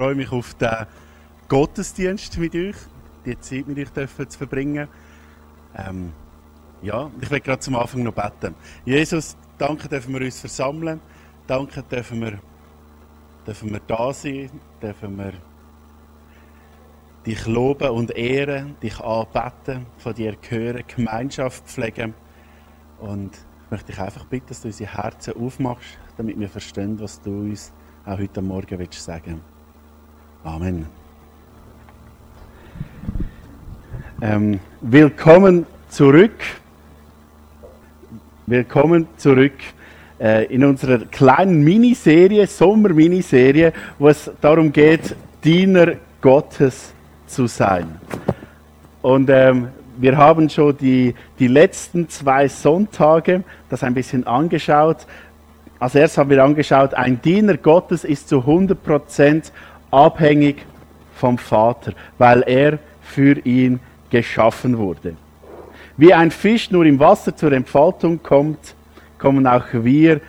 freue 0.00 0.14
mich 0.14 0.32
auf 0.32 0.54
den 0.54 0.86
Gottesdienst 1.46 2.38
mit 2.38 2.54
euch, 2.54 2.76
die 3.26 3.38
Zeit 3.38 3.68
mit 3.68 3.78
euch 3.78 4.28
zu 4.30 4.38
verbringen. 4.38 4.88
Ähm, 5.76 6.14
ja, 6.80 7.10
ich 7.20 7.30
will 7.30 7.40
gerade 7.40 7.60
zum 7.60 7.76
Anfang 7.76 8.04
noch 8.04 8.14
beten. 8.14 8.54
Jesus, 8.86 9.36
danke 9.58 9.88
dürfen 9.88 10.14
wir 10.14 10.22
uns 10.22 10.40
versammeln. 10.40 11.02
Danke 11.46 11.82
dürfen 11.82 12.22
wir, 12.22 12.38
dürfen 13.46 13.72
wir 13.72 13.80
da 13.86 14.10
sein, 14.14 14.50
dürfen 14.80 15.18
wir 15.18 15.34
dich 17.26 17.46
loben 17.46 17.90
und 17.90 18.16
ehren, 18.16 18.76
dich 18.82 18.98
anbeten, 19.00 19.84
von 19.98 20.14
dir 20.14 20.34
hören, 20.48 20.82
Gemeinschaft 20.96 21.66
pflegen. 21.66 22.14
Und 23.00 23.34
ich 23.34 23.70
möchte 23.70 23.92
dich 23.92 24.00
einfach 24.00 24.24
bitten, 24.24 24.48
dass 24.48 24.62
du 24.62 24.68
unsere 24.68 24.94
Herzen 24.94 25.34
aufmachst, 25.36 25.98
damit 26.16 26.40
wir 26.40 26.48
verstehen, 26.48 26.98
was 26.98 27.20
du 27.20 27.32
uns 27.32 27.70
auch 28.06 28.16
heute 28.16 28.40
Morgen 28.40 28.78
willst 28.78 29.04
sagen 29.04 29.42
Amen. 30.42 30.86
Ähm, 34.22 34.58
willkommen 34.80 35.66
zurück. 35.90 36.32
Willkommen 38.46 39.06
zurück 39.18 39.52
äh, 40.18 40.46
in 40.46 40.64
unserer 40.64 41.00
kleinen 41.04 41.62
Miniserie, 41.62 42.46
Sommer-Miniserie, 42.46 43.74
wo 43.98 44.08
es 44.08 44.30
darum 44.40 44.72
geht, 44.72 45.14
Diener 45.44 45.96
Gottes 46.22 46.94
zu 47.26 47.46
sein. 47.46 48.00
Und 49.02 49.28
ähm, 49.28 49.68
wir 49.98 50.16
haben 50.16 50.48
schon 50.48 50.74
die, 50.78 51.14
die 51.38 51.48
letzten 51.48 52.08
zwei 52.08 52.48
Sonntage 52.48 53.44
das 53.68 53.82
ein 53.82 53.92
bisschen 53.92 54.26
angeschaut. 54.26 55.06
Als 55.78 55.94
erstes 55.94 56.16
haben 56.16 56.30
wir 56.30 56.42
angeschaut, 56.42 56.94
ein 56.94 57.20
Diener 57.20 57.58
Gottes 57.58 58.04
ist 58.04 58.30
zu 58.30 58.40
100 58.40 58.82
Prozent 58.82 59.52
abhängig 59.90 60.64
vom 61.14 61.38
Vater, 61.38 61.92
weil 62.18 62.42
er 62.46 62.78
für 63.02 63.38
ihn 63.44 63.80
geschaffen 64.10 64.78
wurde. 64.78 65.16
Wie 65.96 66.14
ein 66.14 66.30
Fisch 66.30 66.70
nur 66.70 66.86
im 66.86 66.98
Wasser 66.98 67.36
zur 67.36 67.52
Entfaltung 67.52 68.22
kommt, 68.22 68.74
kommen 69.18 69.46
auch 69.46 69.66
wir 69.72 70.20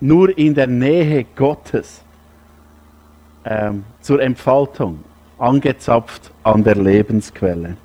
nur 0.00 0.36
in 0.36 0.54
der 0.54 0.66
Nähe 0.66 1.24
Gottes 1.34 2.02
ähm, 3.44 3.84
zur 4.00 4.20
Entfaltung, 4.20 5.02
angezapft 5.38 6.30
an 6.42 6.62
der 6.62 6.76
Lebensquelle. 6.76 7.76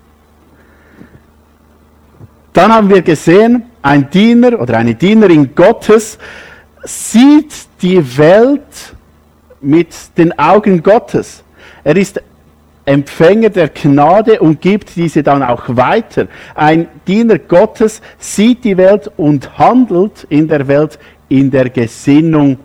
Dann 2.54 2.74
haben 2.74 2.90
wir 2.90 3.02
gesehen, 3.02 3.64
ein 3.82 4.10
Diener 4.10 4.60
oder 4.60 4.78
eine 4.78 4.94
Dienerin 4.94 5.56
Gottes 5.56 6.18
sieht 6.84 7.54
die 7.82 8.18
Welt 8.18 8.94
mit 9.62 10.18
den 10.18 10.38
Augen 10.38 10.82
Gottes. 10.82 11.44
Er 11.84 11.96
ist 11.96 12.22
Empfänger 12.86 13.50
der 13.50 13.70
Gnade 13.70 14.40
und 14.40 14.60
gibt 14.60 14.96
diese 14.96 15.22
dann 15.22 15.44
auch 15.44 15.64
weiter. 15.68 16.28
Ein 16.56 16.88
Diener 17.08 17.38
Gottes 17.38 18.02
sieht 18.18 18.64
die 18.64 18.76
Welt 18.76 19.10
und 19.18 19.58
handelt 19.58 20.26
in 20.30 20.48
der 20.48 20.68
Welt 20.68 20.98
in 21.30 21.52
der 21.52 21.70
Gesinnung 21.70 22.58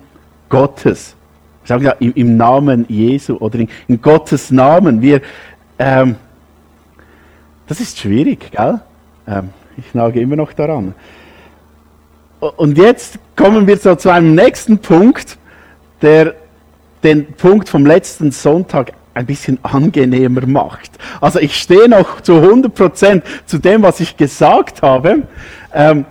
Gottes. 0.48 1.14
Ich 1.62 1.68
sage 1.68 1.84
ja 1.84 1.90
im, 1.92 2.14
im 2.14 2.36
Namen 2.36 2.86
Jesu 2.88 3.36
oder 3.36 3.58
in, 3.58 3.68
in 3.88 4.00
Gottes 4.00 4.50
Namen. 4.50 5.02
Wir, 5.02 5.20
ähm, 5.78 6.16
das 7.66 7.80
ist 7.80 7.98
schwierig, 7.98 8.50
gell? 8.50 8.80
Ähm, 9.28 9.50
ich 9.76 9.92
nage 9.92 10.20
immer 10.20 10.36
noch 10.36 10.52
daran. 10.52 10.94
Und 12.40 12.78
jetzt 12.78 13.18
kommen 13.34 13.66
wir 13.66 13.76
so 13.76 13.94
zu 13.96 14.10
einem 14.10 14.34
nächsten 14.34 14.78
Punkt, 14.78 15.36
der 16.00 16.34
den 17.06 17.24
Punkt 17.34 17.68
vom 17.68 17.86
letzten 17.86 18.32
Sonntag 18.32 18.92
ein 19.14 19.26
bisschen 19.26 19.58
angenehmer 19.62 20.44
macht. 20.44 20.90
Also 21.20 21.38
ich 21.38 21.56
stehe 21.56 21.88
noch 21.88 22.20
zu 22.20 22.32
100% 22.34 23.22
zu 23.46 23.58
dem, 23.58 23.82
was 23.82 24.00
ich 24.00 24.16
gesagt 24.16 24.82
habe. 24.82 25.22
Ähm, 25.72 26.04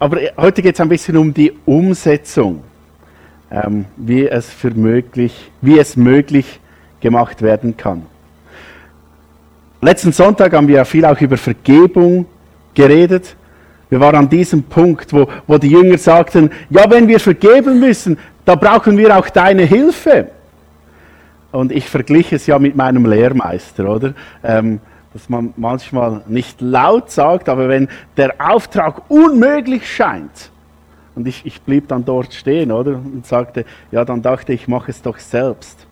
aber 0.00 0.18
heute 0.36 0.62
geht 0.62 0.74
es 0.74 0.80
ein 0.80 0.88
bisschen 0.88 1.16
um 1.16 1.32
die 1.32 1.52
Umsetzung, 1.64 2.62
ähm, 3.52 3.84
wie, 3.96 4.26
es 4.26 4.50
für 4.50 4.70
möglich, 4.70 5.50
wie 5.60 5.78
es 5.78 5.96
möglich 5.96 6.58
gemacht 7.00 7.40
werden 7.40 7.76
kann. 7.76 8.04
Letzten 9.80 10.12
Sonntag 10.12 10.54
haben 10.54 10.66
wir 10.66 10.76
ja 10.76 10.84
viel 10.84 11.04
auch 11.04 11.20
über 11.20 11.36
Vergebung 11.36 12.26
geredet. 12.74 13.36
Wir 13.90 14.00
waren 14.00 14.16
an 14.16 14.28
diesem 14.28 14.64
Punkt, 14.64 15.12
wo, 15.12 15.28
wo 15.46 15.56
die 15.56 15.70
Jünger 15.70 15.98
sagten, 15.98 16.50
ja, 16.68 16.90
wenn 16.90 17.06
wir 17.06 17.20
vergeben 17.20 17.78
müssen, 17.78 18.18
da 18.48 18.54
brauchen 18.54 18.96
wir 18.96 19.14
auch 19.14 19.28
deine 19.28 19.64
Hilfe. 19.64 20.30
Und 21.52 21.70
ich 21.70 21.86
vergliche 21.86 22.36
es 22.36 22.46
ja 22.46 22.58
mit 22.58 22.76
meinem 22.76 23.04
Lehrmeister, 23.04 23.86
oder? 23.86 24.14
Ähm, 24.42 24.80
dass 25.12 25.28
man 25.28 25.52
manchmal 25.58 26.22
nicht 26.26 26.62
laut 26.62 27.10
sagt, 27.10 27.50
aber 27.50 27.68
wenn 27.68 27.88
der 28.16 28.36
Auftrag 28.38 29.10
unmöglich 29.10 29.86
scheint, 29.86 30.50
und 31.14 31.28
ich, 31.28 31.44
ich 31.44 31.60
blieb 31.60 31.88
dann 31.88 32.06
dort 32.06 32.32
stehen, 32.32 32.72
oder? 32.72 32.92
Und 32.92 33.26
sagte, 33.26 33.66
ja, 33.90 34.02
dann 34.06 34.22
dachte 34.22 34.54
ich, 34.54 34.66
mache 34.66 34.92
es 34.92 35.02
doch 35.02 35.18
selbst. 35.18 35.86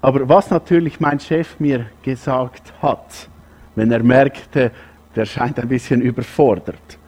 Aber 0.00 0.28
was 0.28 0.50
natürlich 0.50 0.98
mein 0.98 1.20
Chef 1.20 1.60
mir 1.60 1.86
gesagt 2.02 2.72
hat, 2.82 3.28
wenn 3.76 3.92
er 3.92 4.02
merkte, 4.02 4.72
der 5.14 5.26
scheint 5.26 5.60
ein 5.60 5.68
bisschen 5.68 6.00
überfordert, 6.00 6.98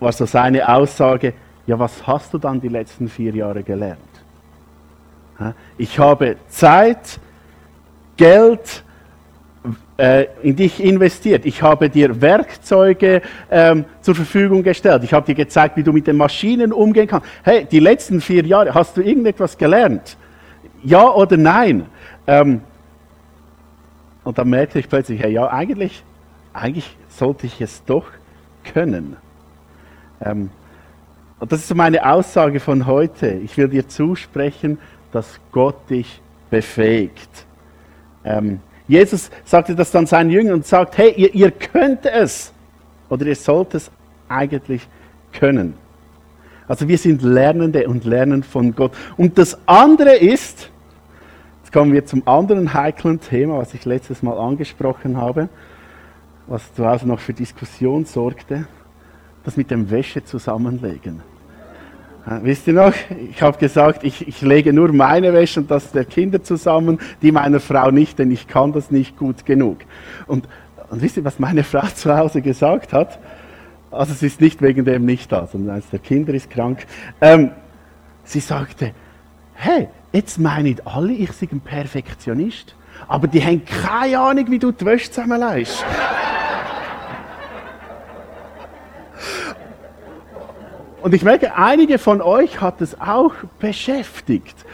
war 0.00 0.12
so 0.12 0.24
seine 0.24 0.66
Aussage, 0.66 1.34
ja, 1.66 1.78
was 1.78 2.06
hast 2.06 2.34
du 2.34 2.38
dann 2.38 2.60
die 2.60 2.68
letzten 2.68 3.08
vier 3.08 3.34
Jahre 3.34 3.62
gelernt? 3.62 3.98
Ich 5.78 5.98
habe 5.98 6.36
Zeit, 6.48 7.18
Geld 8.16 8.84
äh, 9.96 10.26
in 10.42 10.56
dich 10.56 10.82
investiert. 10.82 11.44
Ich 11.46 11.62
habe 11.62 11.88
dir 11.88 12.20
Werkzeuge 12.20 13.22
ähm, 13.50 13.84
zur 14.00 14.14
Verfügung 14.14 14.62
gestellt. 14.62 15.04
Ich 15.04 15.12
habe 15.12 15.26
dir 15.26 15.34
gezeigt, 15.34 15.76
wie 15.76 15.82
du 15.82 15.92
mit 15.92 16.06
den 16.06 16.16
Maschinen 16.16 16.72
umgehen 16.72 17.06
kannst. 17.06 17.26
Hey, 17.42 17.66
die 17.70 17.80
letzten 17.80 18.20
vier 18.20 18.44
Jahre, 18.44 18.74
hast 18.74 18.96
du 18.96 19.00
irgendetwas 19.00 19.56
gelernt? 19.56 20.16
Ja 20.82 21.08
oder 21.10 21.36
nein? 21.36 21.86
Ähm, 22.26 22.60
und 24.24 24.38
dann 24.38 24.50
merkte 24.50 24.78
ich 24.78 24.88
plötzlich, 24.88 25.20
hey, 25.20 25.32
ja, 25.32 25.50
eigentlich, 25.50 26.04
eigentlich 26.52 26.96
sollte 27.08 27.46
ich 27.46 27.60
es 27.60 27.84
doch 27.84 28.06
können. 28.72 29.16
Ähm, 30.20 30.50
und 31.42 31.50
das 31.50 31.64
ist 31.64 31.74
meine 31.74 32.08
Aussage 32.08 32.60
von 32.60 32.86
heute. 32.86 33.26
Ich 33.26 33.56
will 33.56 33.66
dir 33.66 33.88
zusprechen, 33.88 34.78
dass 35.10 35.40
Gott 35.50 35.90
dich 35.90 36.22
befähigt. 36.50 37.46
Ähm, 38.24 38.60
Jesus 38.86 39.28
sagte 39.44 39.74
das 39.74 39.90
dann 39.90 40.06
seinen 40.06 40.30
Jüngern 40.30 40.54
und 40.54 40.66
sagt, 40.66 40.98
hey, 40.98 41.12
ihr, 41.16 41.34
ihr 41.34 41.50
könnt 41.50 42.06
es 42.06 42.52
oder 43.08 43.26
ihr 43.26 43.34
sollt 43.34 43.74
es 43.74 43.90
eigentlich 44.28 44.86
können. 45.32 45.74
Also 46.68 46.86
wir 46.86 46.96
sind 46.96 47.22
Lernende 47.22 47.88
und 47.88 48.04
lernen 48.04 48.44
von 48.44 48.76
Gott. 48.76 48.92
Und 49.16 49.36
das 49.36 49.58
andere 49.66 50.14
ist, 50.14 50.70
jetzt 51.64 51.72
kommen 51.72 51.92
wir 51.92 52.06
zum 52.06 52.22
anderen 52.28 52.72
heiklen 52.72 53.20
Thema, 53.20 53.58
was 53.58 53.74
ich 53.74 53.84
letztes 53.84 54.22
Mal 54.22 54.38
angesprochen 54.38 55.16
habe, 55.16 55.48
was 56.46 56.72
draußen 56.74 57.08
noch 57.08 57.18
für 57.18 57.32
Diskussion 57.32 58.04
sorgte, 58.04 58.68
das 59.42 59.56
mit 59.56 59.72
dem 59.72 59.90
Wäsche 59.90 60.24
zusammenlegen. 60.24 61.31
Wisst 62.24 62.68
ihr 62.68 62.74
noch? 62.74 62.94
Ich 63.30 63.42
habe 63.42 63.58
gesagt, 63.58 64.04
ich, 64.04 64.28
ich 64.28 64.42
lege 64.42 64.72
nur 64.72 64.92
meine 64.92 65.32
Wäsche 65.32 65.60
und 65.60 65.70
das 65.70 65.90
der 65.90 66.04
Kinder 66.04 66.40
zusammen, 66.42 67.00
die 67.20 67.32
meiner 67.32 67.58
Frau 67.58 67.90
nicht, 67.90 68.18
denn 68.18 68.30
ich 68.30 68.46
kann 68.46 68.72
das 68.72 68.92
nicht 68.92 69.16
gut 69.16 69.44
genug. 69.44 69.78
Und, 70.28 70.46
und 70.90 71.02
wisst 71.02 71.16
ihr, 71.16 71.24
was 71.24 71.40
meine 71.40 71.64
Frau 71.64 71.86
zu 71.94 72.16
Hause 72.16 72.40
gesagt 72.40 72.92
hat? 72.92 73.18
Also 73.90 74.12
es 74.12 74.22
ist 74.22 74.40
nicht 74.40 74.62
wegen 74.62 74.84
dem 74.84 75.04
nicht 75.04 75.32
da, 75.32 75.46
sondern 75.46 75.74
eines 75.74 75.90
der 75.90 75.98
Kinder 75.98 76.32
ist 76.32 76.48
krank. 76.48 76.86
Ähm, 77.20 77.50
sie 78.22 78.40
sagte, 78.40 78.92
hey, 79.54 79.88
jetzt 80.12 80.38
meinen 80.38 80.76
alle, 80.84 81.12
ich 81.12 81.32
sei 81.32 81.48
ein 81.50 81.60
Perfektionist, 81.60 82.76
aber 83.08 83.26
die 83.26 83.42
haben 83.44 83.62
keine 83.64 84.20
Ahnung, 84.20 84.48
wie 84.48 84.60
du 84.60 84.70
die 84.70 84.84
Wäsche 84.84 85.10
zusammenleist. 85.10 85.84
Und 91.02 91.14
ich 91.14 91.24
merke, 91.24 91.56
einige 91.56 91.98
von 91.98 92.20
euch 92.20 92.60
hat 92.60 92.80
es 92.80 92.98
auch 93.00 93.34
beschäftigt. 93.58 94.64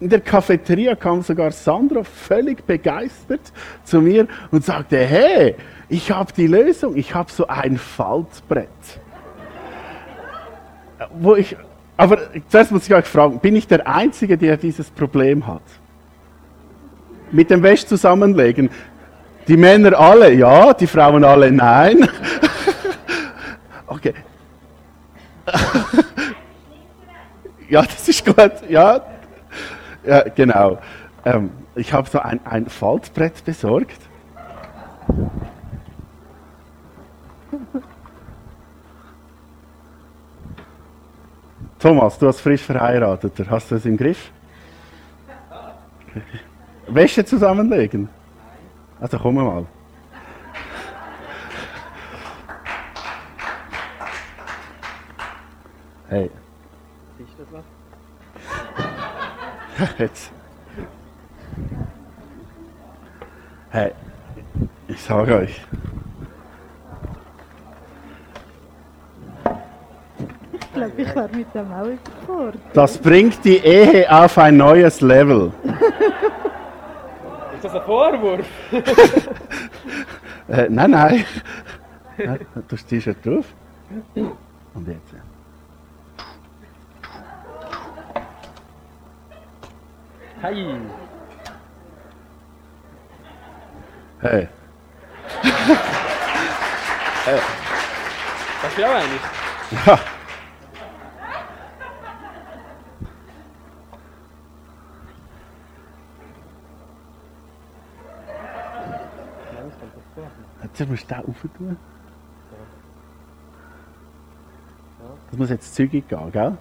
In 0.00 0.08
der 0.08 0.20
Cafeteria 0.20 0.94
kam 0.94 1.22
sogar 1.22 1.52
Sandra 1.52 2.04
völlig 2.04 2.66
begeistert 2.66 3.40
zu 3.84 4.00
mir 4.00 4.26
und 4.50 4.64
sagte, 4.64 4.98
hey, 4.98 5.54
ich 5.88 6.10
habe 6.10 6.32
die 6.32 6.46
Lösung, 6.46 6.96
ich 6.96 7.14
habe 7.14 7.30
so 7.30 7.46
ein 7.46 7.76
Faltbrett. 7.76 8.68
Wo 11.18 11.36
ich, 11.36 11.56
aber 11.98 12.18
zuerst 12.48 12.72
muss 12.72 12.86
ich 12.86 12.94
euch 12.94 13.04
fragen, 13.04 13.38
bin 13.38 13.56
ich 13.56 13.66
der 13.66 13.86
Einzige, 13.86 14.38
der 14.38 14.56
dieses 14.56 14.90
Problem 14.90 15.46
hat? 15.46 15.62
Mit 17.30 17.50
dem 17.50 17.62
Wäsch 17.62 17.84
zusammenlegen. 17.84 18.70
Die 19.48 19.56
Männer 19.56 19.98
alle 19.98 20.32
ja, 20.32 20.72
die 20.72 20.86
Frauen 20.86 21.24
alle 21.24 21.52
nein. 21.52 22.08
okay, 23.86 24.14
ja, 27.68 27.82
das 27.82 28.08
ist 28.08 28.24
gut. 28.24 28.52
Ja, 28.68 29.00
Ja, 30.06 30.22
genau. 30.28 30.78
Ähm, 31.24 31.50
ich 31.74 31.92
habe 31.92 32.08
so 32.08 32.20
ein, 32.20 32.38
ein 32.46 32.66
Faltbrett 32.66 33.44
besorgt. 33.44 33.98
Thomas, 41.78 42.18
du 42.18 42.28
hast 42.28 42.40
frisch 42.40 42.62
verheiratet. 42.62 43.34
Hast 43.50 43.70
du 43.70 43.74
es 43.74 43.84
im 43.84 43.96
Griff? 43.96 44.30
Wäsche 46.86 47.24
zusammenlegen? 47.24 48.08
Also 49.00 49.18
komm 49.18 49.34
mal. 49.34 49.66
Hey. 56.08 56.30
Ist 57.18 57.34
das 57.38 57.46
was? 57.50 57.64
Jetzt. 59.98 60.30
Hey, 63.70 63.92
ich 64.86 65.02
sage 65.02 65.36
euch. 65.36 65.60
Ich 70.52 70.72
glaube, 70.72 70.92
ich 70.96 71.16
war 71.16 71.28
mit 71.28 71.54
dem 71.54 71.72
auch 71.72 71.86
überfordert. 71.86 72.60
Das 72.72 72.98
bringt 72.98 73.44
die 73.44 73.56
Ehe 73.56 74.08
auf 74.10 74.38
ein 74.38 74.56
neues 74.56 75.00
Level. 75.00 75.52
Ist 77.54 77.64
das 77.64 77.74
ein 77.74 77.82
Vorwurf? 77.82 78.46
Äh, 80.48 80.68
nein, 80.70 80.92
nein. 80.92 81.24
Du 82.16 82.28
hast 82.28 82.40
das 82.70 82.86
T-Shirt 82.86 83.16
drauf. 83.26 83.46
Und 84.14 84.86
jetzt. 84.86 85.12
Ja. 90.42 90.90
Hey! 94.20 94.48
Hey. 97.26 97.40
Das 98.62 98.70
ist 98.70 98.78
ja 98.78 98.86
auch 98.86 98.94
einig. 98.94 99.20
Ja. 99.84 99.98
Jetzt 110.62 110.88
musst 110.88 111.10
du 111.10 111.14
den 111.14 111.24
rauf 111.24 111.46
tun. 111.56 111.76
Das 115.30 115.38
muss 115.38 115.50
jetzt 115.50 115.74
zügig 115.74 116.08
gehen, 116.08 116.30
gell? 116.30 116.56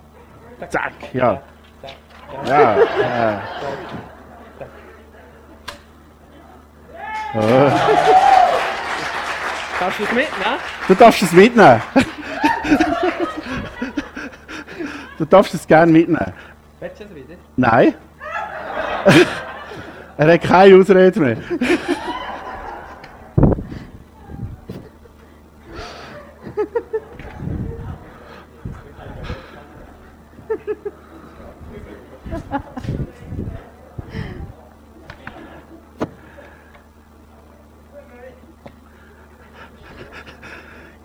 Zack, 0.70 1.14
ja. 1.14 1.44
Ja, 2.46 2.78
ja. 2.78 3.42
Oh, 7.34 7.72
Kannst 9.80 10.00
du 10.00 10.04
es 10.04 10.12
mitnehmen? 10.12 10.60
Du 10.88 10.94
darfst 10.96 11.22
es 11.22 11.32
mitnehmen. 11.32 11.82
Du 15.18 15.26
darfst 15.26 15.54
es 15.54 15.66
gerne 15.68 15.92
mitnehmen. 15.92 16.34
Willst 16.80 17.00
du 17.00 17.04
es 17.06 17.16
wieder? 17.16 17.36
Nein. 17.56 17.94
er 20.18 20.34
hat 20.34 20.42
keine 20.42 20.76
Ausrede 20.78 21.20
mehr. 21.20 21.38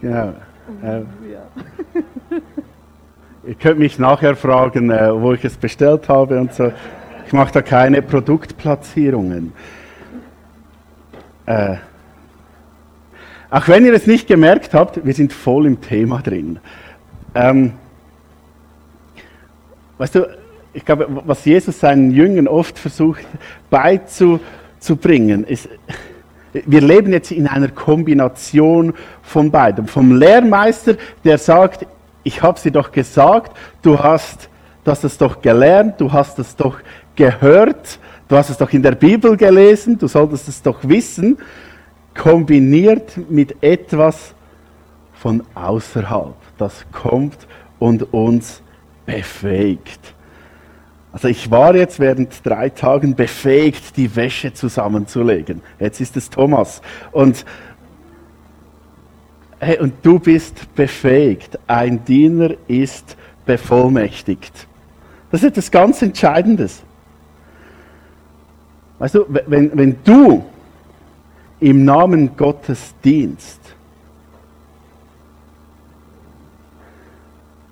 Genau. 0.00 0.32
Äh. 0.82 1.02
Ihr 3.46 3.54
könnt 3.54 3.78
mich 3.78 3.98
nachher 3.98 4.36
fragen, 4.36 4.90
äh, 4.90 5.20
wo 5.20 5.32
ich 5.32 5.44
es 5.44 5.56
bestellt 5.56 6.08
habe 6.08 6.38
und 6.40 6.54
so. 6.54 6.72
Ich 7.26 7.32
mache 7.32 7.52
da 7.52 7.62
keine 7.62 8.02
Produktplatzierungen. 8.02 9.52
Äh, 11.46 11.76
auch 13.50 13.66
wenn 13.68 13.84
ihr 13.84 13.92
es 13.92 14.06
nicht 14.06 14.28
gemerkt 14.28 14.74
habt, 14.74 15.04
wir 15.04 15.14
sind 15.14 15.32
voll 15.32 15.66
im 15.66 15.80
Thema 15.80 16.22
drin. 16.22 16.60
Ähm, 17.34 17.72
weißt 19.98 20.14
du, 20.14 20.39
ich 20.72 20.84
glaube, 20.84 21.08
was 21.26 21.44
Jesus 21.44 21.80
seinen 21.80 22.12
Jüngern 22.12 22.46
oft 22.46 22.78
versucht 22.78 23.24
beizubringen, 23.70 25.44
ist, 25.44 25.68
wir 26.52 26.80
leben 26.80 27.12
jetzt 27.12 27.30
in 27.30 27.46
einer 27.46 27.68
Kombination 27.68 28.94
von 29.22 29.50
beidem. 29.50 29.86
Vom 29.86 30.16
Lehrmeister, 30.16 30.96
der 31.24 31.38
sagt, 31.38 31.86
ich 32.22 32.42
habe 32.42 32.58
sie 32.58 32.70
doch 32.70 32.92
gesagt, 32.92 33.56
du 33.82 33.98
hast, 33.98 34.48
du 34.84 34.90
hast 34.90 35.04
es 35.04 35.16
doch 35.16 35.40
gelernt, 35.40 36.00
du 36.00 36.12
hast 36.12 36.38
es 36.38 36.56
doch 36.56 36.78
gehört, 37.14 37.98
du 38.28 38.36
hast 38.36 38.50
es 38.50 38.58
doch 38.58 38.72
in 38.72 38.82
der 38.82 38.92
Bibel 38.92 39.36
gelesen, 39.36 39.98
du 39.98 40.06
solltest 40.06 40.48
es 40.48 40.62
doch 40.62 40.78
wissen, 40.82 41.38
kombiniert 42.14 43.12
mit 43.30 43.62
etwas 43.62 44.34
von 45.14 45.42
außerhalb, 45.54 46.34
das 46.58 46.84
kommt 46.92 47.46
und 47.78 48.12
uns 48.12 48.62
befähigt. 49.06 50.14
Also 51.12 51.28
ich 51.28 51.50
war 51.50 51.74
jetzt 51.74 51.98
während 51.98 52.44
drei 52.46 52.68
Tagen 52.68 53.16
befähigt, 53.16 53.96
die 53.96 54.14
Wäsche 54.14 54.52
zusammenzulegen. 54.52 55.60
Jetzt 55.78 56.00
ist 56.00 56.16
es 56.16 56.30
Thomas. 56.30 56.82
Und, 57.10 57.44
hey, 59.58 59.78
und 59.80 59.94
du 60.02 60.20
bist 60.20 60.72
befähigt. 60.74 61.58
Ein 61.66 62.04
Diener 62.04 62.50
ist 62.68 63.16
bevollmächtigt. 63.44 64.68
Das 65.32 65.42
ist 65.42 65.48
etwas 65.48 65.70
ganz 65.70 66.00
Entscheidendes. 66.02 66.82
Weißt 69.00 69.14
du, 69.16 69.24
wenn, 69.28 69.76
wenn 69.76 69.96
du 70.04 70.44
im 71.58 71.84
Namen 71.84 72.36
Gottes 72.36 72.94
dienst, 73.02 73.60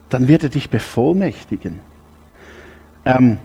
dann 0.08 0.26
wird 0.26 0.42
er 0.42 0.48
dich 0.48 0.70
bevollmächtigen. 0.70 1.80
Ähm, 3.04 3.38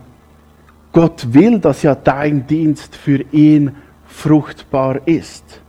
Gott 0.92 1.34
will, 1.34 1.60
dass 1.60 1.82
ja 1.82 1.96
dein 1.96 2.46
Dienst 2.46 2.96
für 2.96 3.24
ihn 3.32 3.76
fruchtbar 4.06 5.02
ist. 5.06 5.62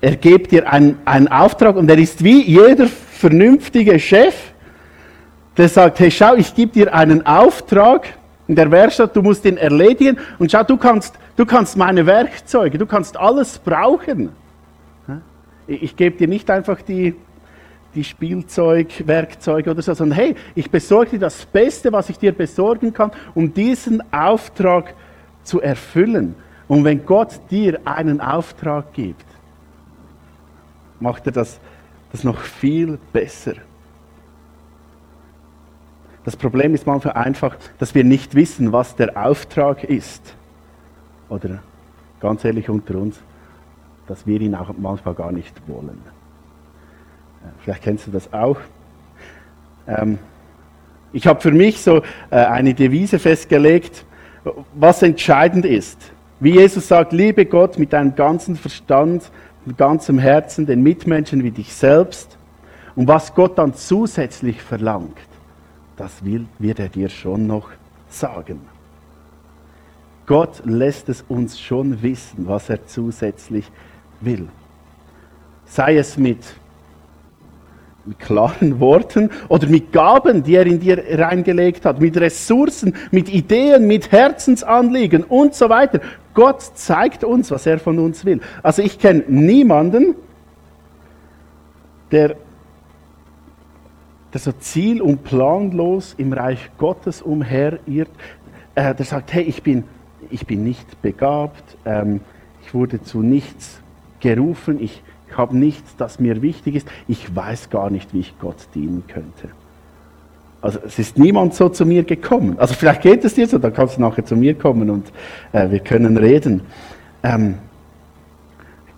Er 0.00 0.16
gibt 0.16 0.52
dir 0.52 0.70
einen, 0.70 0.98
einen 1.06 1.28
Auftrag 1.28 1.76
und 1.76 1.90
er 1.90 1.98
ist 1.98 2.22
wie 2.22 2.42
jeder 2.42 2.86
vernünftige 2.86 3.98
Chef, 3.98 4.34
der 5.56 5.68
sagt, 5.70 6.00
hey 6.00 6.10
schau, 6.10 6.34
ich 6.34 6.54
gebe 6.54 6.72
dir 6.72 6.94
einen 6.94 7.24
Auftrag 7.24 8.06
in 8.46 8.54
der 8.54 8.70
Werkstatt, 8.70 9.16
du 9.16 9.22
musst 9.22 9.44
ihn 9.46 9.56
erledigen 9.56 10.18
und 10.38 10.52
schau, 10.52 10.62
du 10.62 10.76
kannst, 10.76 11.14
du 11.36 11.46
kannst 11.46 11.76
meine 11.76 12.04
Werkzeuge, 12.04 12.76
du 12.76 12.86
kannst 12.86 13.16
alles 13.16 13.58
brauchen. 13.58 14.30
Ich, 15.66 15.82
ich 15.82 15.96
gebe 15.96 16.16
dir 16.16 16.28
nicht 16.28 16.50
einfach 16.50 16.82
die, 16.82 17.16
die 17.96 18.04
Spielzeugwerkzeuge 18.04 19.70
oder 19.70 19.82
so, 19.82 19.94
sondern 19.94 20.16
hey, 20.16 20.36
ich 20.54 20.70
besorge 20.70 21.12
dir 21.12 21.18
das 21.18 21.46
Beste, 21.46 21.92
was 21.92 22.10
ich 22.10 22.18
dir 22.18 22.32
besorgen 22.32 22.92
kann, 22.92 23.10
um 23.34 23.52
diesen 23.52 24.02
Auftrag 24.12 24.94
zu 25.42 25.60
erfüllen. 25.60 26.34
Und 26.68 26.84
wenn 26.84 27.04
Gott 27.06 27.40
dir 27.50 27.80
einen 27.84 28.20
Auftrag 28.20 28.92
gibt, 28.92 29.24
macht 31.00 31.26
er 31.26 31.32
das, 31.32 31.58
das 32.12 32.22
noch 32.22 32.40
viel 32.40 32.98
besser. 33.12 33.54
Das 36.24 36.36
Problem 36.36 36.74
ist 36.74 36.86
manchmal 36.86 37.14
einfach, 37.14 37.56
dass 37.78 37.94
wir 37.94 38.04
nicht 38.04 38.34
wissen, 38.34 38.72
was 38.72 38.96
der 38.96 39.16
Auftrag 39.16 39.84
ist. 39.84 40.34
Oder 41.28 41.60
ganz 42.20 42.44
ehrlich 42.44 42.68
unter 42.68 42.96
uns, 42.96 43.18
dass 44.08 44.26
wir 44.26 44.40
ihn 44.40 44.54
auch 44.54 44.72
manchmal 44.76 45.14
gar 45.14 45.32
nicht 45.32 45.54
wollen. 45.68 46.15
Vielleicht 47.60 47.82
kennst 47.82 48.06
du 48.06 48.10
das 48.10 48.32
auch. 48.32 48.58
Ähm, 49.86 50.18
ich 51.12 51.26
habe 51.26 51.40
für 51.40 51.52
mich 51.52 51.80
so 51.80 52.02
äh, 52.30 52.36
eine 52.36 52.74
Devise 52.74 53.18
festgelegt, 53.18 54.04
was 54.74 55.02
entscheidend 55.02 55.64
ist. 55.64 55.98
Wie 56.40 56.50
Jesus 56.50 56.88
sagt, 56.88 57.12
liebe 57.12 57.46
Gott 57.46 57.78
mit 57.78 57.92
deinem 57.92 58.14
ganzen 58.14 58.56
Verstand, 58.56 59.30
mit 59.64 59.78
ganzem 59.78 60.18
Herzen, 60.18 60.66
den 60.66 60.82
Mitmenschen 60.82 61.42
wie 61.42 61.50
dich 61.50 61.74
selbst. 61.74 62.36
Und 62.94 63.08
was 63.08 63.34
Gott 63.34 63.58
dann 63.58 63.74
zusätzlich 63.74 64.62
verlangt, 64.62 65.18
das 65.96 66.24
will, 66.24 66.46
wird 66.58 66.78
er 66.78 66.88
dir 66.88 67.08
schon 67.08 67.46
noch 67.46 67.70
sagen. 68.08 68.60
Gott 70.26 70.62
lässt 70.64 71.08
es 71.08 71.24
uns 71.28 71.60
schon 71.60 72.02
wissen, 72.02 72.46
was 72.48 72.68
er 72.68 72.84
zusätzlich 72.86 73.70
will. 74.20 74.48
Sei 75.64 75.96
es 75.96 76.16
mit 76.16 76.38
mit 78.06 78.18
klaren 78.20 78.78
Worten 78.78 79.30
oder 79.48 79.66
mit 79.68 79.92
Gaben, 79.92 80.42
die 80.42 80.54
er 80.54 80.66
in 80.66 80.78
dir 80.78 81.02
reingelegt 81.18 81.84
hat, 81.84 82.00
mit 82.00 82.16
Ressourcen, 82.16 82.94
mit 83.10 83.28
Ideen, 83.28 83.86
mit 83.86 84.12
Herzensanliegen 84.12 85.24
und 85.24 85.54
so 85.54 85.68
weiter. 85.68 86.00
Gott 86.32 86.62
zeigt 86.62 87.24
uns, 87.24 87.50
was 87.50 87.66
er 87.66 87.78
von 87.78 87.98
uns 87.98 88.24
will. 88.24 88.40
Also 88.62 88.82
ich 88.82 88.98
kenne 88.98 89.24
niemanden, 89.26 90.14
der, 92.12 92.36
der 94.32 94.40
so 94.40 94.52
ziel- 94.52 95.02
und 95.02 95.24
planlos 95.24 96.14
im 96.16 96.32
Reich 96.32 96.70
Gottes 96.78 97.22
umherirrt, 97.22 98.10
äh, 98.74 98.94
der 98.94 99.04
sagt, 99.04 99.32
hey, 99.32 99.42
ich 99.42 99.62
bin, 99.62 99.84
ich 100.30 100.46
bin 100.46 100.62
nicht 100.62 101.02
begabt, 101.02 101.76
ähm, 101.84 102.20
ich 102.62 102.74
wurde 102.74 103.02
zu 103.02 103.22
nichts 103.22 103.80
gerufen, 104.20 104.80
ich 104.80 105.02
ich 105.28 105.36
habe 105.36 105.56
nichts, 105.56 105.96
das 105.96 106.18
mir 106.20 106.42
wichtig 106.42 106.76
ist. 106.76 106.88
Ich 107.08 107.34
weiß 107.34 107.70
gar 107.70 107.90
nicht, 107.90 108.14
wie 108.14 108.20
ich 108.20 108.38
Gott 108.38 108.56
dienen 108.74 109.04
könnte. 109.06 109.50
Also 110.62 110.78
es 110.84 110.98
ist 110.98 111.18
niemand 111.18 111.54
so 111.54 111.68
zu 111.68 111.84
mir 111.84 112.04
gekommen. 112.04 112.58
Also 112.58 112.74
vielleicht 112.74 113.02
geht 113.02 113.24
es 113.24 113.34
dir 113.34 113.46
so, 113.46 113.58
dann 113.58 113.72
kannst 113.72 113.96
du 113.96 114.00
nachher 114.00 114.24
zu 114.24 114.36
mir 114.36 114.54
kommen 114.54 114.90
und 114.90 115.12
äh, 115.52 115.70
wir 115.70 115.80
können 115.80 116.16
reden. 116.16 116.62
Ähm, 117.22 117.56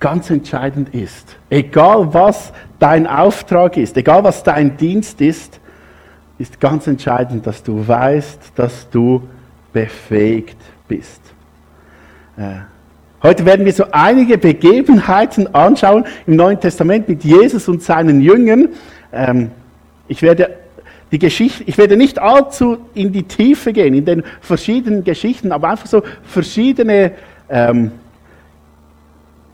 ganz 0.00 0.30
entscheidend 0.30 0.94
ist, 0.94 1.36
egal 1.50 2.14
was 2.14 2.52
dein 2.78 3.06
Auftrag 3.06 3.76
ist, 3.76 3.96
egal 3.96 4.22
was 4.24 4.42
dein 4.42 4.76
Dienst 4.76 5.20
ist, 5.20 5.60
ist 6.38 6.60
ganz 6.60 6.86
entscheidend, 6.86 7.46
dass 7.46 7.62
du 7.62 7.86
weißt, 7.86 8.52
dass 8.54 8.88
du 8.90 9.22
befähigt 9.72 10.58
bist. 10.86 11.20
Äh, 12.36 12.60
Heute 13.20 13.44
werden 13.44 13.66
wir 13.66 13.72
so 13.72 13.84
einige 13.90 14.38
Begebenheiten 14.38 15.52
anschauen 15.52 16.04
im 16.26 16.36
Neuen 16.36 16.60
Testament 16.60 17.08
mit 17.08 17.24
Jesus 17.24 17.66
und 17.66 17.82
seinen 17.82 18.20
Jüngern. 18.20 18.68
Ähm, 19.12 19.50
ich 20.06 20.22
werde 20.22 20.56
die 21.10 21.18
Geschichte, 21.18 21.64
ich 21.66 21.78
werde 21.78 21.96
nicht 21.96 22.20
allzu 22.20 22.78
in 22.94 23.12
die 23.12 23.24
Tiefe 23.24 23.72
gehen, 23.72 23.94
in 23.94 24.04
den 24.04 24.22
verschiedenen 24.40 25.02
Geschichten, 25.02 25.50
aber 25.50 25.70
einfach 25.70 25.86
so 25.86 26.02
verschiedene 26.22 27.12
ähm, 27.48 27.90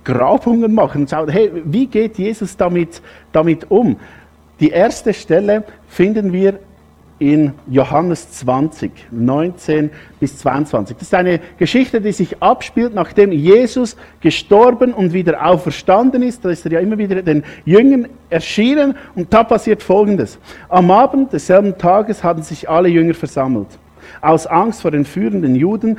Grabungen 0.05 0.75
machen 0.75 1.03
und 1.03 1.11
schauen, 1.11 1.31
hey, 1.31 1.51
wie 1.65 1.87
geht 1.87 2.19
Jesus 2.19 2.59
damit, 2.59 3.01
damit 3.33 3.71
um? 3.71 3.97
Die 4.61 4.69
erste 4.69 5.15
Stelle 5.15 5.65
finden 5.89 6.35
wir 6.35 6.59
in 7.19 7.53
Johannes 7.69 8.31
20, 8.33 8.91
19 9.11 9.91
bis 10.19 10.39
22. 10.39 10.97
Das 10.97 11.07
ist 11.07 11.15
eine 11.15 11.41
Geschichte, 11.59 12.01
die 12.01 12.13
sich 12.13 12.43
abspielt, 12.43 12.95
nachdem 12.95 13.31
Jesus 13.31 13.97
gestorben 14.21 14.93
und 14.93 15.13
wieder 15.13 15.47
auferstanden 15.47 16.23
ist. 16.23 16.45
Da 16.45 16.51
ist 16.51 16.67
er 16.67 16.73
ja 16.73 16.81
immer 16.81 16.99
wieder 16.99 17.23
den 17.23 17.45
Jüngern 17.65 18.09
erschienen 18.31 18.97
und 19.15 19.33
da 19.33 19.45
passiert 19.45 19.83
Folgendes. 19.83 20.39
Am 20.69 20.91
Abend 20.91 21.33
desselben 21.33 21.79
Tages 21.79 22.25
hatten 22.25 22.43
sich 22.43 22.69
alle 22.69 22.89
Jünger 22.89 23.15
versammelt. 23.15 23.69
Aus 24.21 24.47
Angst 24.47 24.83
vor 24.83 24.91
den 24.91 25.05
führenden 25.05 25.55
Juden 25.55 25.99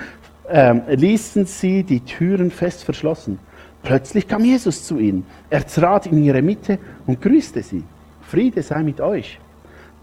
äh, 0.50 0.96
ließen 0.96 1.46
sie 1.46 1.84
die 1.84 2.02
Türen 2.02 2.52
fest 2.52 2.84
verschlossen. 2.84 3.40
Plötzlich 3.84 4.28
kam 4.28 4.44
Jesus 4.44 4.86
zu 4.86 4.98
ihnen. 4.98 5.26
Er 5.50 5.66
trat 5.66 6.08
in 6.08 6.24
ihre 6.24 6.42
Mitte 6.42 6.80
und 7.06 7.22
grüßte 7.22 7.62
sie. 7.62 7.84
Friede 8.22 8.62
sei 8.64 8.82
mit 8.84 9.00
euch. 9.00 9.40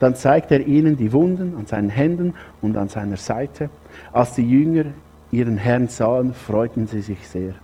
Dann 0.03 0.17
zeigt 0.17 0.51
er 0.51 0.67
ihnen 0.67 0.97
die 0.97 1.13
Wunden 1.13 1.55
an 1.57 1.67
seinen 1.67 1.89
Händen 1.89 2.35
und 2.61 2.77
an 2.77 2.89
seiner 2.89 3.17
Seite. 3.17 3.71
Als 4.13 4.35
die 4.35 4.43
Jünger 4.43 4.87
ihren 5.31 5.57
Herrn 5.57 5.87
sahen, 5.87 6.35
freuten 6.35 6.89
sie 6.89 7.03
sich 7.03 7.29
sehr. 7.29 7.55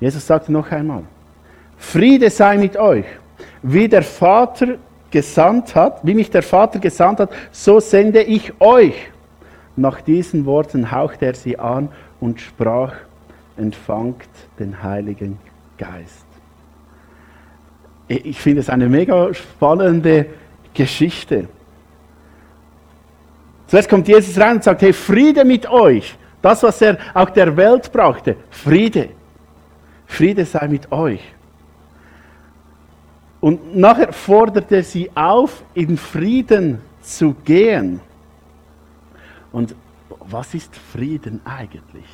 Jesus 0.00 0.26
sagte 0.26 0.50
noch 0.50 0.72
einmal, 0.72 1.04
Friede 1.76 2.28
sei 2.28 2.56
mit 2.56 2.76
euch. 2.76 3.04
Wie 3.62 3.88
der 3.88 4.02
Vater 4.02 4.78
gesandt 5.12 5.76
hat, 5.76 6.04
wie 6.04 6.14
mich 6.14 6.28
der 6.28 6.42
Vater 6.42 6.80
gesandt 6.80 7.20
hat, 7.20 7.30
so 7.52 7.78
sende 7.78 8.24
ich 8.24 8.60
euch. 8.60 8.96
Nach 9.76 10.00
diesen 10.00 10.44
Worten 10.44 10.90
hauchte 10.90 11.26
er 11.26 11.34
sie 11.34 11.56
an 11.56 11.88
und 12.18 12.40
sprach, 12.40 12.94
empfangt 13.56 14.26
den 14.58 14.82
Heiligen 14.82 15.38
Geist. 15.78 16.26
Ich 18.08 18.40
finde 18.40 18.60
es 18.60 18.68
eine 18.68 18.88
mega 18.88 19.32
spannende 19.32 20.26
Geschichte. 20.74 21.48
Zuerst 23.66 23.88
kommt 23.88 24.06
Jesus 24.06 24.38
rein 24.38 24.56
und 24.56 24.64
sagt, 24.64 24.82
hey, 24.82 24.92
Friede 24.92 25.44
mit 25.44 25.68
euch. 25.68 26.14
Das, 26.42 26.62
was 26.62 26.82
er 26.82 26.98
auch 27.14 27.30
der 27.30 27.56
Welt 27.56 27.90
brachte. 27.92 28.36
Friede. 28.50 29.10
Friede 30.06 30.44
sei 30.44 30.68
mit 30.68 30.90
euch. 30.92 31.22
Und 33.40 33.76
nachher 33.76 34.12
fordert 34.12 34.70
er 34.70 34.82
sie 34.82 35.10
auf, 35.14 35.64
in 35.74 35.96
Frieden 35.96 36.80
zu 37.00 37.34
gehen. 37.44 38.00
Und 39.50 39.74
was 40.20 40.54
ist 40.54 40.76
Frieden 40.76 41.40
eigentlich? 41.44 42.04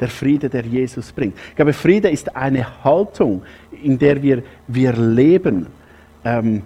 Der 0.00 0.08
Friede, 0.08 0.48
der 0.48 0.64
Jesus 0.64 1.10
bringt. 1.12 1.36
Ich 1.48 1.56
glaube, 1.56 1.72
Friede 1.72 2.08
ist 2.08 2.36
eine 2.36 2.84
Haltung, 2.84 3.42
in 3.82 3.98
der 3.98 4.22
wir, 4.22 4.42
wir 4.68 4.92
leben. 4.92 5.66
Ähm, 6.24 6.62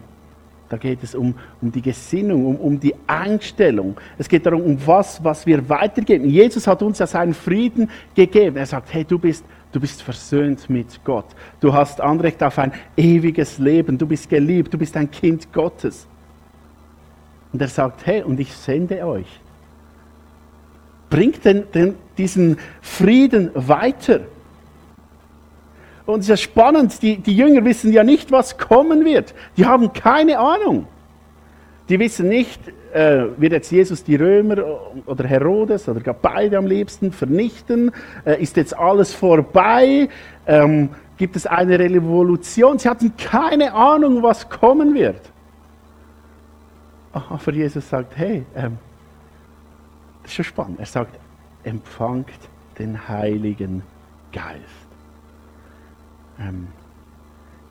da 0.72 0.78
geht 0.78 1.02
es 1.02 1.14
um, 1.14 1.34
um 1.60 1.70
die 1.70 1.82
Gesinnung, 1.82 2.46
um, 2.46 2.56
um 2.56 2.80
die 2.80 2.94
Einstellung. 3.06 3.94
Es 4.16 4.26
geht 4.26 4.46
darum, 4.46 4.62
um 4.62 4.86
was, 4.86 5.22
was 5.22 5.44
wir 5.44 5.68
weitergeben. 5.68 6.30
Jesus 6.30 6.66
hat 6.66 6.80
uns 6.80 6.98
ja 6.98 7.06
seinen 7.06 7.34
Frieden 7.34 7.90
gegeben. 8.14 8.56
Er 8.56 8.64
sagt, 8.64 8.94
hey, 8.94 9.04
du 9.04 9.18
bist, 9.18 9.44
du 9.70 9.78
bist 9.78 10.00
versöhnt 10.00 10.70
mit 10.70 11.04
Gott. 11.04 11.26
Du 11.60 11.74
hast 11.74 12.00
Anrecht 12.00 12.42
auf 12.42 12.58
ein 12.58 12.72
ewiges 12.96 13.58
Leben. 13.58 13.98
Du 13.98 14.06
bist 14.06 14.30
geliebt. 14.30 14.72
Du 14.72 14.78
bist 14.78 14.96
ein 14.96 15.10
Kind 15.10 15.52
Gottes. 15.52 16.06
Und 17.52 17.60
er 17.60 17.68
sagt, 17.68 18.06
hey, 18.06 18.22
und 18.22 18.40
ich 18.40 18.50
sende 18.54 19.06
euch. 19.06 19.28
Bringt 21.10 21.44
den, 21.44 21.70
den, 21.72 21.96
diesen 22.16 22.56
Frieden 22.80 23.50
weiter. 23.52 24.20
Und 26.06 26.20
es 26.20 26.26
ist 26.26 26.28
ja 26.30 26.36
spannend, 26.36 27.00
die, 27.02 27.16
die 27.18 27.36
Jünger 27.36 27.64
wissen 27.64 27.92
ja 27.92 28.02
nicht, 28.02 28.32
was 28.32 28.58
kommen 28.58 29.04
wird. 29.04 29.34
Die 29.56 29.66
haben 29.66 29.92
keine 29.92 30.38
Ahnung. 30.38 30.86
Die 31.88 31.98
wissen 31.98 32.28
nicht, 32.28 32.60
äh, 32.92 33.26
wird 33.36 33.52
jetzt 33.52 33.70
Jesus 33.70 34.02
die 34.04 34.16
Römer 34.16 34.56
oder 35.06 35.24
Herodes 35.24 35.88
oder 35.88 36.00
gar 36.00 36.14
beide 36.14 36.58
am 36.58 36.66
liebsten 36.66 37.12
vernichten? 37.12 37.92
Äh, 38.24 38.42
ist 38.42 38.56
jetzt 38.56 38.76
alles 38.76 39.14
vorbei? 39.14 40.08
Ähm, 40.46 40.90
gibt 41.16 41.36
es 41.36 41.46
eine 41.46 41.78
Revolution? 41.78 42.78
Sie 42.78 42.88
hatten 42.88 43.16
keine 43.16 43.72
Ahnung, 43.72 44.22
was 44.22 44.48
kommen 44.48 44.94
wird. 44.94 45.20
Aber 47.12 47.52
Jesus 47.52 47.88
sagt, 47.88 48.16
hey, 48.16 48.44
ähm, 48.56 48.78
das 50.22 50.30
ist 50.30 50.36
schon 50.36 50.44
spannend. 50.44 50.80
Er 50.80 50.86
sagt, 50.86 51.18
empfangt 51.64 52.28
den 52.78 53.08
Heiligen 53.08 53.82
Geist. 54.32 54.81
Ähm, 56.42 56.68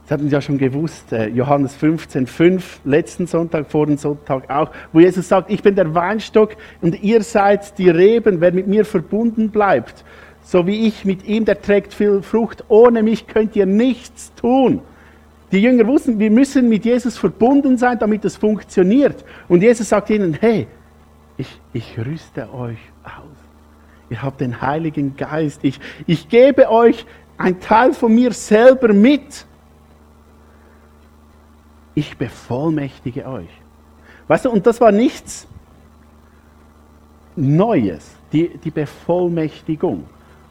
das 0.03 0.11
hatten 0.11 0.27
Sie 0.27 0.33
ja 0.33 0.41
schon 0.41 0.57
gewusst, 0.57 1.13
äh, 1.13 1.27
Johannes 1.27 1.75
15, 1.75 2.27
5, 2.27 2.81
letzten 2.83 3.27
Sonntag, 3.27 3.69
vor 3.69 3.85
dem 3.85 3.97
Sonntag 3.97 4.49
auch, 4.49 4.71
wo 4.91 4.99
Jesus 4.99 5.27
sagt, 5.27 5.49
ich 5.49 5.63
bin 5.63 5.75
der 5.75 5.93
Weinstock 5.93 6.55
und 6.81 7.01
ihr 7.01 7.23
seid 7.23 7.77
die 7.77 7.89
Reben, 7.89 8.41
wer 8.41 8.51
mit 8.51 8.67
mir 8.67 8.83
verbunden 8.83 9.51
bleibt, 9.51 10.03
so 10.43 10.67
wie 10.67 10.87
ich 10.87 11.05
mit 11.05 11.25
ihm, 11.25 11.45
der 11.45 11.61
trägt 11.61 11.93
viel 11.93 12.21
Frucht, 12.23 12.65
ohne 12.67 13.03
mich 13.03 13.27
könnt 13.27 13.55
ihr 13.55 13.65
nichts 13.65 14.33
tun. 14.35 14.81
Die 15.51 15.61
Jünger 15.61 15.85
wussten, 15.87 16.17
wir 16.17 16.31
müssen 16.31 16.69
mit 16.69 16.85
Jesus 16.85 17.17
verbunden 17.17 17.77
sein, 17.77 17.99
damit 17.99 18.23
es 18.25 18.37
funktioniert. 18.37 19.23
Und 19.49 19.61
Jesus 19.61 19.89
sagt 19.89 20.09
ihnen, 20.09 20.33
hey, 20.39 20.67
ich, 21.37 21.59
ich 21.73 21.97
rüste 21.97 22.53
euch 22.53 22.79
aus. 23.03 23.37
Ihr 24.09 24.21
habt 24.21 24.41
den 24.41 24.61
Heiligen 24.61 25.15
Geist. 25.15 25.61
Ich, 25.63 25.79
ich 26.05 26.29
gebe 26.29 26.69
euch 26.69 27.05
ein 27.41 27.60
Teil 27.60 27.93
von 27.93 28.13
mir 28.13 28.31
selber 28.33 28.93
mit. 28.93 29.45
Ich 31.95 32.17
bevollmächtige 32.17 33.25
euch. 33.25 33.50
Weißt 34.27 34.45
du, 34.45 34.51
und 34.51 34.65
das 34.65 34.79
war 34.79 34.91
nichts 34.91 35.48
Neues, 37.36 38.12
die, 38.31 38.57
die 38.57 38.71
Bevollmächtigung. 38.71 40.05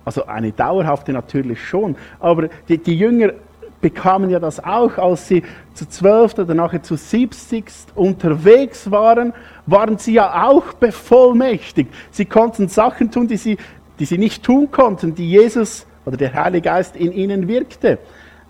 Also 0.05 0.27
eine 0.27 0.53
dauerhafte 0.53 1.13
natürlich 1.13 1.63
schon, 1.65 1.97
aber 2.19 2.49
die, 2.69 2.79
die 2.79 2.97
Jünger 2.97 3.33
bekamen 3.81 4.29
ja 4.29 4.39
das 4.39 4.63
auch, 4.63 4.99
als 4.99 5.29
sie 5.29 5.43
zu 5.75 5.89
zwölf 5.89 6.37
oder 6.39 6.55
nachher 6.55 6.83
zu 6.83 6.97
siebzigst 6.97 7.93
unterwegs 7.95 8.91
waren, 8.91 9.33
waren 9.67 9.97
sie 9.97 10.15
ja 10.15 10.49
auch 10.49 10.73
bevollmächtigt. 10.75 11.93
Sie 12.11 12.25
konnten 12.25 12.69
Sachen 12.69 13.11
tun, 13.11 13.29
die 13.29 13.37
sie, 13.37 13.57
die 13.99 14.05
sie 14.05 14.19
nicht 14.19 14.43
tun 14.43 14.71
konnten, 14.71 15.15
die 15.15 15.31
Jesus 15.31 15.87
oder 16.05 16.17
der 16.17 16.33
Heilige 16.35 16.69
Geist 16.69 16.97
in 16.97 17.13
ihnen 17.13 17.49
wirkte. 17.49 17.99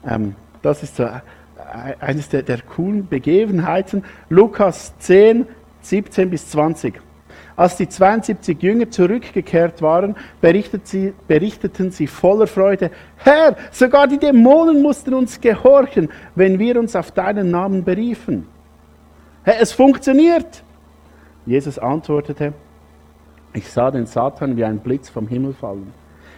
Ähm, 0.06 0.34
das 0.62 0.82
ist 0.82 0.96
so 0.96 1.04
äh, 1.04 1.20
eines 2.00 2.28
der, 2.28 2.42
der 2.42 2.62
coolen 2.62 3.08
Begebenheiten. 3.08 4.04
Lukas 4.28 4.96
10, 4.98 5.46
17 5.82 6.30
bis 6.30 6.48
20. 6.50 7.00
Als 7.56 7.76
die 7.76 7.88
72 7.88 8.62
Jünger 8.62 8.90
zurückgekehrt 8.90 9.82
waren, 9.82 10.16
berichtet 10.40 10.86
sie, 10.86 11.12
berichteten 11.28 11.90
sie 11.90 12.06
voller 12.06 12.46
Freude, 12.46 12.90
Herr, 13.16 13.54
sogar 13.70 14.08
die 14.08 14.18
Dämonen 14.18 14.80
mussten 14.80 15.12
uns 15.12 15.38
gehorchen, 15.40 16.08
wenn 16.34 16.58
wir 16.58 16.78
uns 16.78 16.96
auf 16.96 17.10
deinen 17.10 17.50
Namen 17.50 17.84
beriefen. 17.84 18.46
Herr, 19.42 19.60
es 19.60 19.72
funktioniert. 19.72 20.62
Jesus 21.44 21.78
antwortete, 21.78 22.54
ich 23.52 23.70
sah 23.70 23.90
den 23.90 24.06
Satan 24.06 24.56
wie 24.56 24.64
ein 24.64 24.78
Blitz 24.78 25.10
vom 25.10 25.28
Himmel 25.28 25.52
fallen. 25.52 25.92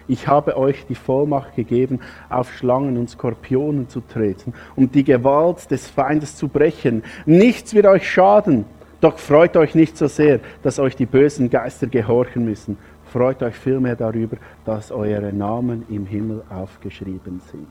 Ich 0.08 0.28
habe 0.28 0.56
euch 0.56 0.86
die 0.86 0.94
Vollmacht 0.94 1.54
gegeben, 1.56 2.00
auf 2.28 2.52
Schlangen 2.52 2.96
und 2.96 3.10
Skorpionen 3.10 3.88
zu 3.88 4.00
treten 4.00 4.54
und 4.76 4.94
die 4.94 5.04
Gewalt 5.04 5.70
des 5.70 5.88
Feindes 5.88 6.36
zu 6.36 6.48
brechen. 6.48 7.02
Nichts 7.26 7.74
wird 7.74 7.86
euch 7.86 8.10
schaden. 8.10 8.64
Doch 9.00 9.18
freut 9.18 9.56
euch 9.56 9.74
nicht 9.74 9.96
so 9.96 10.06
sehr, 10.06 10.40
dass 10.62 10.78
euch 10.78 10.94
die 10.94 11.06
bösen 11.06 11.50
Geister 11.50 11.88
gehorchen 11.88 12.44
müssen. 12.44 12.78
Freut 13.12 13.42
euch 13.42 13.56
vielmehr 13.56 13.96
darüber, 13.96 14.36
dass 14.64 14.92
eure 14.92 15.32
Namen 15.32 15.84
im 15.88 16.06
Himmel 16.06 16.42
aufgeschrieben 16.48 17.40
sind. 17.50 17.66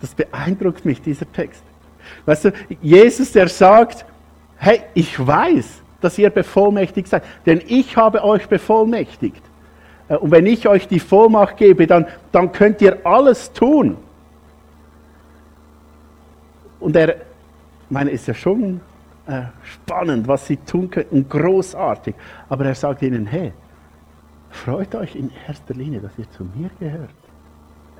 Das 0.00 0.14
beeindruckt 0.14 0.84
mich, 0.84 1.00
dieser 1.00 1.30
Text. 1.32 1.62
Weißt 2.26 2.46
du, 2.46 2.52
Jesus, 2.82 3.32
der 3.32 3.48
sagt, 3.48 4.04
hey, 4.56 4.82
ich 4.92 5.24
weiß, 5.24 5.83
dass 6.04 6.18
ihr 6.18 6.30
bevollmächtigt 6.30 7.08
seid, 7.08 7.24
denn 7.46 7.62
ich 7.66 7.96
habe 7.96 8.22
euch 8.22 8.46
bevollmächtigt. 8.48 9.42
Äh, 10.08 10.16
und 10.16 10.30
wenn 10.30 10.46
ich 10.46 10.68
euch 10.68 10.86
die 10.86 11.00
Vollmacht 11.00 11.56
gebe, 11.56 11.86
dann, 11.86 12.06
dann 12.32 12.52
könnt 12.52 12.80
ihr 12.82 13.06
alles 13.06 13.52
tun. 13.52 13.96
Und 16.80 16.94
er, 16.96 17.16
meine, 17.88 18.10
ist 18.10 18.28
ja 18.28 18.34
schon 18.34 18.80
äh, 19.26 19.42
spannend, 19.62 20.28
was 20.28 20.46
sie 20.46 20.58
tun 20.58 20.90
können 20.90 21.08
und 21.10 21.30
großartig. 21.30 22.14
Aber 22.48 22.66
er 22.66 22.74
sagt 22.74 23.02
ihnen, 23.02 23.26
hey, 23.26 23.52
freut 24.50 24.94
euch 24.94 25.16
in 25.16 25.30
erster 25.48 25.74
Linie, 25.74 26.00
dass 26.00 26.12
ihr 26.18 26.30
zu 26.30 26.44
mir 26.44 26.70
gehört. 26.78 27.10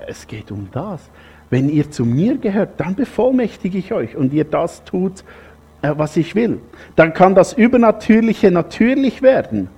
Es 0.05 0.27
geht 0.27 0.51
um 0.51 0.69
das. 0.71 1.09
Wenn 1.49 1.69
ihr 1.69 1.89
zu 1.89 2.05
mir 2.05 2.37
gehört, 2.37 2.79
dann 2.79 2.95
bevollmächtige 2.95 3.77
ich 3.77 3.93
euch 3.93 4.15
und 4.15 4.33
ihr 4.33 4.43
das 4.43 4.83
tut, 4.83 5.23
was 5.97 6.17
ich 6.17 6.35
will. 6.35 6.59
Dann 6.95 7.13
kann 7.13 7.35
das 7.35 7.53
Übernatürliche 7.53 8.51
natürlich 8.51 9.21
werden. 9.21 9.69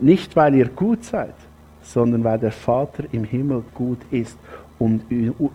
Nicht, 0.00 0.34
weil 0.36 0.54
ihr 0.54 0.68
gut 0.68 1.04
seid, 1.04 1.34
sondern 1.82 2.24
weil 2.24 2.38
der 2.38 2.52
Vater 2.52 3.04
im 3.12 3.24
Himmel 3.24 3.62
gut 3.74 4.00
ist 4.10 4.36
und 4.78 5.02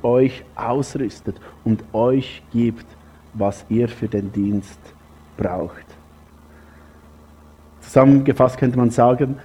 euch 0.03 0.43
ausrüstet 0.55 1.35
und 1.65 1.83
euch 1.93 2.41
gibt, 2.53 2.85
was 3.33 3.65
ihr 3.69 3.89
für 3.89 4.07
den 4.07 4.31
Dienst 4.31 4.79
braucht. 5.35 5.85
Zusammengefasst 7.81 8.57
könnte 8.57 8.77
man 8.77 8.89
sagen, 8.89 9.37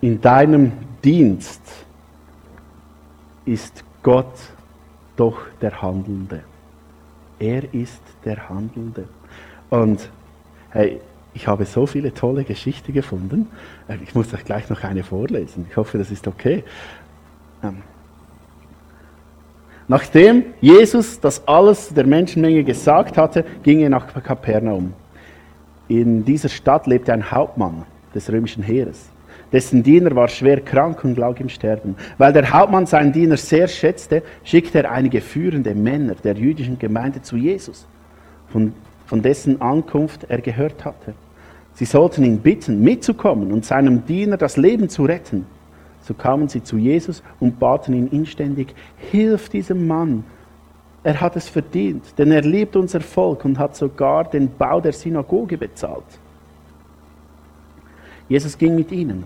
in 0.00 0.20
deinem 0.20 0.72
Dienst 1.02 1.62
ist 3.44 3.84
Gott 4.02 4.34
doch 5.16 5.38
der 5.60 5.80
Handelnde. 5.80 6.42
Er 7.38 7.74
ist 7.74 8.02
der 8.24 8.48
Handelnde. 8.48 9.08
Und 9.70 10.10
hey, 10.70 11.00
ich 11.34 11.46
habe 11.46 11.66
so 11.66 11.86
viele 11.86 12.14
tolle 12.14 12.44
Geschichten 12.44 12.92
gefunden. 12.92 13.48
Äh, 13.88 13.98
ich 14.02 14.14
muss 14.14 14.32
euch 14.32 14.44
gleich 14.44 14.70
noch 14.70 14.82
eine 14.84 15.02
vorlesen. 15.02 15.66
Ich 15.68 15.76
hoffe, 15.76 15.98
das 15.98 16.10
ist 16.10 16.26
okay. 16.26 16.64
Ähm, 17.62 17.82
nachdem 19.86 20.44
Jesus 20.60 21.20
das 21.20 21.46
alles 21.46 21.92
der 21.92 22.06
Menschenmenge 22.06 22.64
gesagt 22.64 23.18
hatte, 23.18 23.44
ging 23.62 23.80
er 23.80 23.90
nach 23.90 24.12
Kapernaum. 24.22 24.94
In 25.88 26.24
dieser 26.24 26.48
Stadt 26.48 26.86
lebte 26.86 27.12
ein 27.12 27.30
Hauptmann 27.30 27.84
des 28.14 28.32
römischen 28.32 28.62
Heeres. 28.62 29.10
Dessen 29.52 29.82
Diener 29.82 30.14
war 30.16 30.28
schwer 30.28 30.60
krank 30.60 31.04
und 31.04 31.16
lag 31.16 31.38
im 31.38 31.48
Sterben. 31.48 31.96
Weil 32.18 32.32
der 32.32 32.50
Hauptmann 32.50 32.86
seinen 32.86 33.12
Diener 33.12 33.36
sehr 33.36 33.68
schätzte, 33.68 34.22
schickte 34.42 34.82
er 34.82 34.90
einige 34.90 35.20
führende 35.20 35.74
Männer 35.74 36.14
der 36.16 36.34
jüdischen 36.34 36.78
Gemeinde 36.78 37.22
zu 37.22 37.36
Jesus, 37.36 37.86
von, 38.48 38.72
von 39.06 39.22
dessen 39.22 39.60
Ankunft 39.60 40.24
er 40.28 40.40
gehört 40.40 40.84
hatte. 40.84 41.14
Sie 41.74 41.84
sollten 41.84 42.24
ihn 42.24 42.38
bitten, 42.38 42.82
mitzukommen 42.82 43.52
und 43.52 43.64
seinem 43.64 44.04
Diener 44.04 44.36
das 44.36 44.56
Leben 44.56 44.88
zu 44.88 45.04
retten. 45.04 45.46
So 46.00 46.14
kamen 46.14 46.48
sie 46.48 46.62
zu 46.62 46.76
Jesus 46.76 47.22
und 47.38 47.58
baten 47.58 47.94
ihn 47.94 48.08
inständig, 48.08 48.74
hilf 49.10 49.48
diesem 49.48 49.86
Mann. 49.86 50.24
Er 51.04 51.20
hat 51.20 51.36
es 51.36 51.48
verdient, 51.48 52.18
denn 52.18 52.32
er 52.32 52.42
liebt 52.42 52.74
unser 52.74 53.00
Volk 53.00 53.44
und 53.44 53.58
hat 53.58 53.76
sogar 53.76 54.24
den 54.24 54.50
Bau 54.56 54.80
der 54.80 54.92
Synagoge 54.92 55.56
bezahlt. 55.56 56.04
Jesus 58.28 58.58
ging 58.58 58.74
mit 58.74 58.90
ihnen 58.90 59.24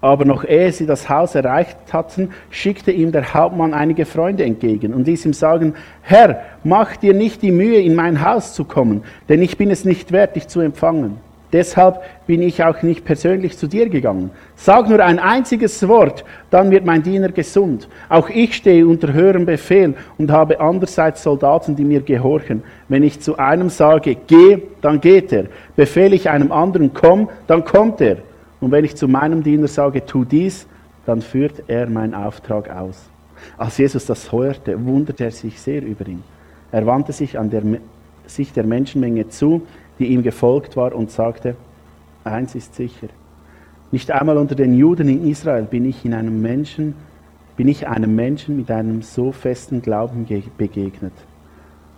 aber 0.00 0.24
noch 0.24 0.44
ehe 0.44 0.72
sie 0.72 0.86
das 0.86 1.08
Haus 1.08 1.34
erreicht 1.34 1.76
hatten, 1.92 2.30
schickte 2.50 2.90
ihm 2.90 3.12
der 3.12 3.34
Hauptmann 3.34 3.74
einige 3.74 4.06
Freunde 4.06 4.44
entgegen 4.44 4.94
und 4.94 5.06
ließ 5.06 5.26
ihm 5.26 5.32
sagen, 5.32 5.74
Herr, 6.02 6.42
mach 6.64 6.96
dir 6.96 7.14
nicht 7.14 7.42
die 7.42 7.52
Mühe, 7.52 7.80
in 7.80 7.94
mein 7.94 8.24
Haus 8.24 8.54
zu 8.54 8.64
kommen, 8.64 9.02
denn 9.28 9.42
ich 9.42 9.56
bin 9.56 9.70
es 9.70 9.84
nicht 9.84 10.12
wert, 10.12 10.36
dich 10.36 10.48
zu 10.48 10.60
empfangen. 10.60 11.18
Deshalb 11.52 12.00
bin 12.28 12.42
ich 12.42 12.62
auch 12.62 12.82
nicht 12.82 13.04
persönlich 13.04 13.58
zu 13.58 13.66
dir 13.66 13.88
gegangen. 13.88 14.30
Sag 14.54 14.88
nur 14.88 15.00
ein 15.00 15.18
einziges 15.18 15.86
Wort, 15.88 16.24
dann 16.50 16.70
wird 16.70 16.84
mein 16.84 17.02
Diener 17.02 17.30
gesund. 17.30 17.88
Auch 18.08 18.28
ich 18.28 18.54
stehe 18.54 18.86
unter 18.86 19.12
höherem 19.12 19.46
Befehl 19.46 19.94
und 20.16 20.30
habe 20.30 20.60
andererseits 20.60 21.24
Soldaten, 21.24 21.74
die 21.74 21.84
mir 21.84 22.02
gehorchen. 22.02 22.62
Wenn 22.88 23.02
ich 23.02 23.20
zu 23.20 23.36
einem 23.36 23.68
sage, 23.68 24.16
geh, 24.28 24.62
dann 24.80 25.00
geht 25.00 25.32
er. 25.32 25.46
Befehle 25.74 26.14
ich 26.14 26.30
einem 26.30 26.52
anderen, 26.52 26.94
komm, 26.94 27.28
dann 27.48 27.64
kommt 27.64 28.00
er. 28.00 28.18
Und 28.60 28.72
wenn 28.72 28.84
ich 28.84 28.96
zu 28.96 29.08
meinem 29.08 29.42
Diener 29.42 29.68
sage, 29.68 30.04
tu 30.04 30.24
dies, 30.24 30.66
dann 31.06 31.22
führt 31.22 31.64
er 31.66 31.88
meinen 31.88 32.14
Auftrag 32.14 32.70
aus. 32.70 33.08
Als 33.56 33.78
Jesus 33.78 34.04
das 34.06 34.30
hörte, 34.32 34.84
wunderte 34.84 35.24
er 35.24 35.30
sich 35.30 35.60
sehr 35.60 35.82
über 35.82 36.06
ihn. 36.06 36.22
Er 36.72 36.86
wandte 36.86 37.12
sich 37.12 37.38
an 37.38 37.50
der, 37.50 37.62
sich 38.26 38.52
der 38.52 38.64
Menschenmenge 38.64 39.28
zu, 39.28 39.62
die 39.98 40.06
ihm 40.06 40.22
gefolgt 40.22 40.76
war, 40.76 40.94
und 40.94 41.10
sagte, 41.10 41.56
eins 42.22 42.54
ist 42.54 42.74
sicher, 42.74 43.08
nicht 43.92 44.10
einmal 44.10 44.36
unter 44.36 44.54
den 44.54 44.74
Juden 44.74 45.08
in 45.08 45.28
Israel 45.28 45.64
bin 45.64 45.84
ich 45.84 46.04
in 46.04 46.14
einem 46.14 46.40
Menschen, 46.40 46.94
bin 47.56 47.66
ich 47.66 47.88
einem 47.88 48.14
Menschen 48.14 48.56
mit 48.56 48.70
einem 48.70 49.02
so 49.02 49.32
festen 49.32 49.82
Glauben 49.82 50.26
begegnet. 50.56 51.12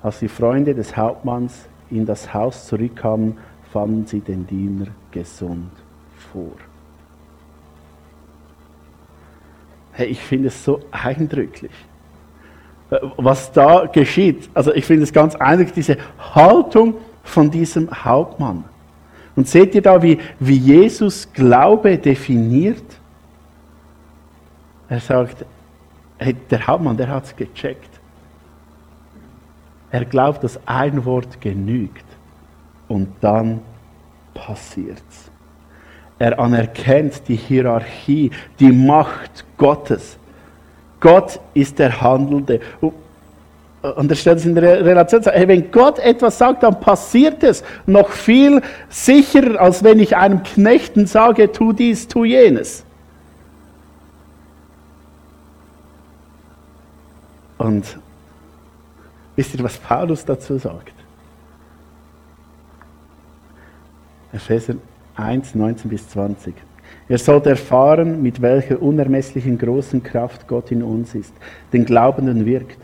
Als 0.03 0.21
die 0.21 0.29
Freunde 0.29 0.75
des 0.75 0.97
Hauptmanns 0.97 1.67
in 1.91 2.07
das 2.07 2.33
Haus 2.33 2.67
zurückkamen, 2.67 3.37
fanden 3.73 4.07
sie 4.07 4.21
den 4.21 4.47
Diener 4.47 4.87
gesund 5.11 5.82
vor. 6.33 6.53
Hey, 9.93 10.07
ich 10.07 10.21
finde 10.21 10.49
es 10.49 10.65
so 10.65 10.81
eindrücklich, 10.91 11.73
äh, 12.91 12.99
was 13.17 13.53
da 13.53 13.87
geschieht. 13.87 14.49
Also 14.55 14.73
ich 14.75 14.85
finde 14.85 15.05
es 15.05 15.13
ganz 15.13 15.35
eindrücklich, 15.35 15.75
diese 15.75 15.99
Haltung 16.35 16.95
von 17.23 17.51
diesem 17.51 17.91
Hauptmann. 18.05 18.65
Und 19.37 19.49
seht 19.49 19.75
ihr 19.75 19.83
da, 19.83 20.03
wie, 20.03 20.19
wie 20.39 20.57
Jesus 20.57 21.31
Glaube 21.33 21.97
definiert? 21.99 22.85
Er 24.89 25.01
sagt, 25.01 25.45
hey, 26.19 26.35
der 26.51 26.67
Hauptmann, 26.67 26.97
der 26.97 27.09
hat 27.09 27.25
es 27.25 27.37
gecheckt. 27.37 27.89
Er 29.91 30.05
glaubt, 30.05 30.43
dass 30.45 30.59
ein 30.67 31.05
Wort 31.05 31.41
genügt 31.41 32.05
und 32.89 33.09
dann 33.21 33.61
passiert's. 34.35 35.32
Er 36.23 36.39
anerkennt 36.39 37.27
die 37.27 37.35
Hierarchie, 37.35 38.31
die 38.61 38.71
Macht 38.71 39.45
Gottes. 39.57 40.17
Gott 41.01 41.41
ist 41.53 41.81
der 41.81 42.01
Handelnde. 42.01 42.61
Und 42.81 44.09
er 44.09 44.15
stellt 44.15 44.39
es 44.39 44.47
in 44.47 44.55
der 44.55 44.85
Relation, 44.85 45.21
hey, 45.25 45.49
wenn 45.49 45.73
Gott 45.73 45.99
etwas 45.99 46.39
sagt, 46.39 46.63
dann 46.63 46.79
passiert 46.79 47.43
es 47.43 47.65
noch 47.87 48.09
viel 48.11 48.63
sicherer, 48.89 49.61
als 49.61 49.83
wenn 49.83 49.99
ich 49.99 50.17
einem 50.17 50.45
Knechten 50.45 51.07
sage, 51.07 51.51
tu 51.51 51.73
dies, 51.73 52.07
tu 52.07 52.25
jenes. 52.25 52.85
Und 57.59 57.99
wisst 59.35 59.57
ihr, 59.57 59.65
was 59.65 59.77
Paulus 59.77 60.25
dazu 60.25 60.57
sagt? 60.57 60.95
Epheser 64.33 64.77
1, 65.17 65.55
19 65.55 65.91
bis 65.91 66.09
20. 66.09 66.55
Ihr 67.09 67.19
sollt 67.19 67.47
erfahren, 67.47 68.23
mit 68.23 68.41
welcher 68.41 68.81
unermesslichen 68.81 69.59
großen 69.59 70.03
Kraft 70.03 70.47
Gott 70.47 70.71
in 70.71 70.83
uns 70.83 71.15
ist, 71.15 71.35
den 71.73 71.85
Glaubenden 71.85 72.47
wirkt. 72.47 72.79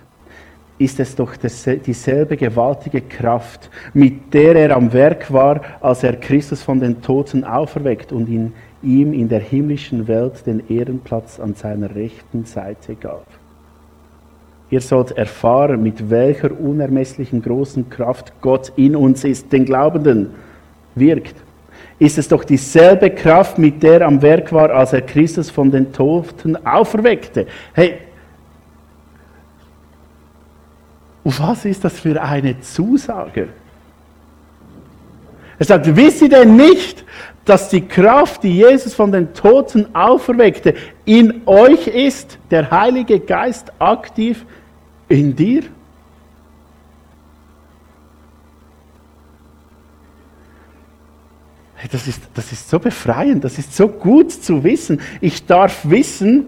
Ist 0.79 1.01
es 1.01 1.17
doch 1.17 1.35
dieselbe 1.37 2.37
gewaltige 2.37 3.01
Kraft, 3.01 3.71
mit 3.95 4.33
der 4.33 4.55
er 4.55 4.77
am 4.77 4.93
Werk 4.93 5.33
war, 5.33 5.61
als 5.81 6.05
er 6.05 6.15
Christus 6.17 6.63
von 6.63 6.79
den 6.79 7.03
Toten 7.03 7.43
auferweckt 7.43 8.13
und 8.13 8.29
in 8.29 8.53
ihm 8.83 9.13
in 9.13 9.29
der 9.29 9.41
himmlischen 9.41 10.07
Welt 10.07 10.47
den 10.47 10.63
Ehrenplatz 10.69 11.41
an 11.41 11.55
seiner 11.55 11.95
rechten 11.95 12.45
Seite 12.45 12.95
gab. 12.95 13.27
Ihr 14.71 14.81
sollt 14.81 15.13
erfahren, 15.13 15.83
mit 15.83 16.11
welcher 16.11 16.59
unermesslichen 16.61 17.43
großen 17.43 17.89
Kraft 17.89 18.33
Gott 18.41 18.73
in 18.77 18.95
uns 18.95 19.25
ist, 19.25 19.53
den 19.53 19.65
Glaubenden 19.65 20.31
wirkt. 20.95 21.35
Ist 21.99 22.19
es 22.19 22.29
doch 22.29 22.45
dieselbe 22.45 23.11
Kraft, 23.11 23.59
mit 23.59 23.83
der 23.83 24.03
am 24.03 24.23
Werk 24.23 24.53
war, 24.53 24.71
als 24.71 24.93
er 24.93 25.03
Christus 25.03 25.51
von 25.51 25.71
den 25.71 25.93
Toten 25.93 26.57
auferweckte. 26.65 27.47
Hey, 27.73 27.99
was 31.25 31.65
ist 31.65 31.85
das 31.85 31.99
für 31.99 32.21
eine 32.21 32.61
Zusage? 32.61 33.49
Er 35.59 35.67
sagt, 35.67 35.95
wisst 35.97 36.23
ihr 36.23 36.29
denn 36.29 36.57
nicht, 36.57 37.05
dass 37.45 37.69
die 37.69 37.81
Kraft, 37.81 38.45
die 38.45 38.57
Jesus 38.59 38.95
von 38.95 39.11
den 39.11 39.35
Toten 39.35 39.95
auferweckte, 39.95 40.75
in 41.05 41.43
euch 41.47 41.89
ist, 41.89 42.39
der 42.51 42.71
Heilige 42.71 43.19
Geist 43.19 43.73
aktiv 43.81 44.47
in 45.09 45.35
dir? 45.35 45.65
Das 51.93 52.09
ist, 52.09 52.23
das 52.35 52.51
ist 52.51 52.69
so 52.69 52.79
befreiend, 52.79 53.45
das 53.45 53.59
ist 53.59 53.75
so 53.75 53.89
gut 53.89 54.33
zu 54.33 54.65
wissen. 54.65 55.01
Ich 55.21 55.47
darf 55.47 55.89
wissen, 55.89 56.47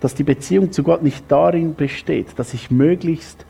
dass 0.00 0.14
die 0.14 0.22
Beziehung 0.22 0.72
zu 0.72 0.82
Gott 0.82 1.02
nicht 1.02 1.24
darin 1.28 1.74
besteht, 1.74 2.38
dass 2.38 2.54
ich 2.54 2.70
möglichst 2.70 3.44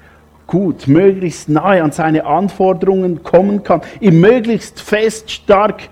gut, 0.46 0.88
möglichst 0.88 1.48
nahe 1.48 1.82
an 1.82 1.92
seine 1.92 2.26
Anforderungen 2.26 3.22
kommen 3.22 3.62
kann, 3.62 3.80
ihm 4.00 4.20
möglichst 4.20 4.80
fest, 4.80 5.30
stark 5.30 5.88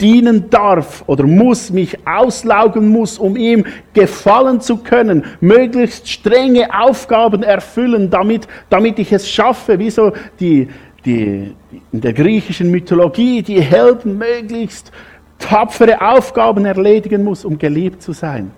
dienen 0.00 0.48
darf 0.48 1.02
oder 1.06 1.24
muss, 1.24 1.70
mich 1.70 2.06
auslaugen 2.06 2.88
muss, 2.88 3.18
um 3.18 3.36
ihm 3.36 3.66
gefallen 3.92 4.60
zu 4.60 4.78
können, 4.78 5.24
möglichst 5.40 6.08
strenge 6.08 6.68
Aufgaben 6.72 7.42
erfüllen, 7.42 8.08
damit, 8.08 8.46
damit 8.70 8.98
ich 8.98 9.12
es 9.12 9.28
schaffe, 9.28 9.78
wie 9.78 9.90
so 9.90 10.12
die, 10.38 10.68
die, 11.08 11.54
in 11.90 12.00
der 12.02 12.12
griechischen 12.12 12.70
Mythologie 12.70 13.42
die 13.42 13.62
Helden 13.62 14.18
möglichst 14.18 14.92
tapfere 15.38 16.02
Aufgaben 16.02 16.66
erledigen 16.66 17.24
muss, 17.24 17.46
um 17.46 17.58
geliebt 17.58 18.02
zu 18.02 18.12
sein. 18.12 18.50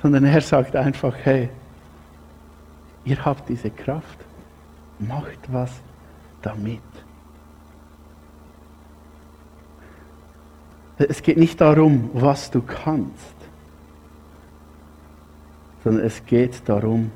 Sondern 0.00 0.24
er 0.24 0.40
sagt 0.40 0.76
einfach, 0.76 1.14
hey, 1.24 1.48
ihr 3.04 3.24
habt 3.24 3.48
diese 3.48 3.70
Kraft, 3.70 4.18
macht 5.00 5.40
was 5.48 5.72
damit. 6.42 6.80
Es 10.98 11.22
geht 11.22 11.38
nicht 11.38 11.60
darum, 11.60 12.10
was 12.12 12.52
du 12.52 12.62
kannst, 12.62 13.34
sondern 15.82 16.06
es 16.06 16.24
geht 16.24 16.62
darum, 16.68 17.10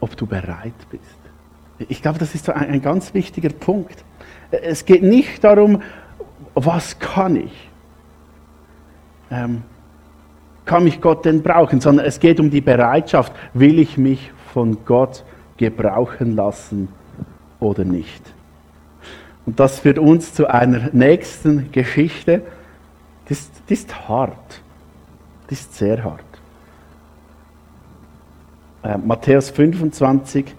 ob 0.00 0.16
du 0.16 0.24
bereit 0.24 0.72
bist. 0.88 1.19
Ich 1.88 2.02
glaube, 2.02 2.18
das 2.18 2.34
ist 2.34 2.48
ein, 2.50 2.70
ein 2.70 2.82
ganz 2.82 3.14
wichtiger 3.14 3.50
Punkt. 3.50 4.04
Es 4.50 4.84
geht 4.84 5.02
nicht 5.02 5.42
darum, 5.44 5.82
was 6.54 6.98
kann 6.98 7.36
ich. 7.36 7.68
Ähm, 9.30 9.62
kann 10.64 10.84
mich 10.84 11.00
Gott 11.00 11.24
denn 11.24 11.42
brauchen, 11.42 11.80
sondern 11.80 12.06
es 12.06 12.20
geht 12.20 12.38
um 12.38 12.50
die 12.50 12.60
Bereitschaft, 12.60 13.32
will 13.54 13.78
ich 13.78 13.96
mich 13.96 14.30
von 14.52 14.84
Gott 14.84 15.24
gebrauchen 15.56 16.36
lassen 16.36 16.88
oder 17.58 17.84
nicht. 17.84 18.22
Und 19.46 19.58
das 19.58 19.80
führt 19.80 19.98
uns 19.98 20.34
zu 20.34 20.48
einer 20.48 20.90
nächsten 20.92 21.72
Geschichte. 21.72 22.42
Die 23.28 23.32
ist, 23.32 23.50
die 23.68 23.74
ist 23.74 24.08
hart. 24.08 24.60
Die 25.48 25.54
ist 25.54 25.74
sehr 25.74 26.04
hart. 26.04 26.24
Äh, 28.82 28.98
Matthäus 28.98 29.50
25, 29.50 30.54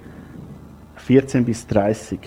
14 1.12 1.43
bis 1.43 1.67
30. 1.67 2.19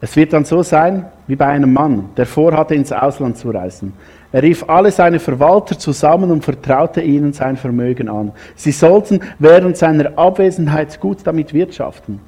Es 0.00 0.14
wird 0.14 0.32
dann 0.32 0.44
so 0.44 0.62
sein 0.62 1.06
wie 1.26 1.34
bei 1.34 1.46
einem 1.46 1.72
Mann, 1.72 2.10
der 2.16 2.26
vorhatte, 2.26 2.76
ins 2.76 2.92
Ausland 2.92 3.36
zu 3.38 3.50
reisen. 3.50 3.92
Er 4.30 4.44
rief 4.44 4.68
alle 4.68 4.92
seine 4.92 5.18
Verwalter 5.18 5.76
zusammen 5.76 6.30
und 6.30 6.44
vertraute 6.44 7.00
ihnen 7.00 7.32
sein 7.32 7.56
Vermögen 7.56 8.08
an. 8.08 8.30
Sie 8.54 8.70
sollten 8.70 9.18
während 9.40 9.78
seiner 9.78 10.16
Abwesenheit 10.16 11.00
gut 11.00 11.18
damit 11.24 11.52
wirtschaften. 11.52 12.20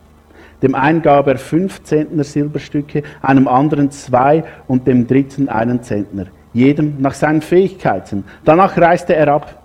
Dem 0.61 0.75
einen 0.75 1.03
gab 1.03 1.29
er 1.29 1.39
fünf 1.39 1.85
Zentner 1.85 2.25
Silberstücke, 2.25 3.05
einem 3.23 3.47
anderen 3.47 3.93
zwei 3.93 4.43
und 4.67 4.89
dem 4.89 5.07
dritten 5.07 5.49
einen 5.49 5.85
Zentner, 5.85 6.27
jedem 6.53 6.97
nach 6.99 7.15
seinen 7.15 7.43
Fähigkeiten. 7.43 8.25
Danach 8.45 8.77
reiste 8.77 9.15
er 9.15 9.29
ab. 9.29 9.58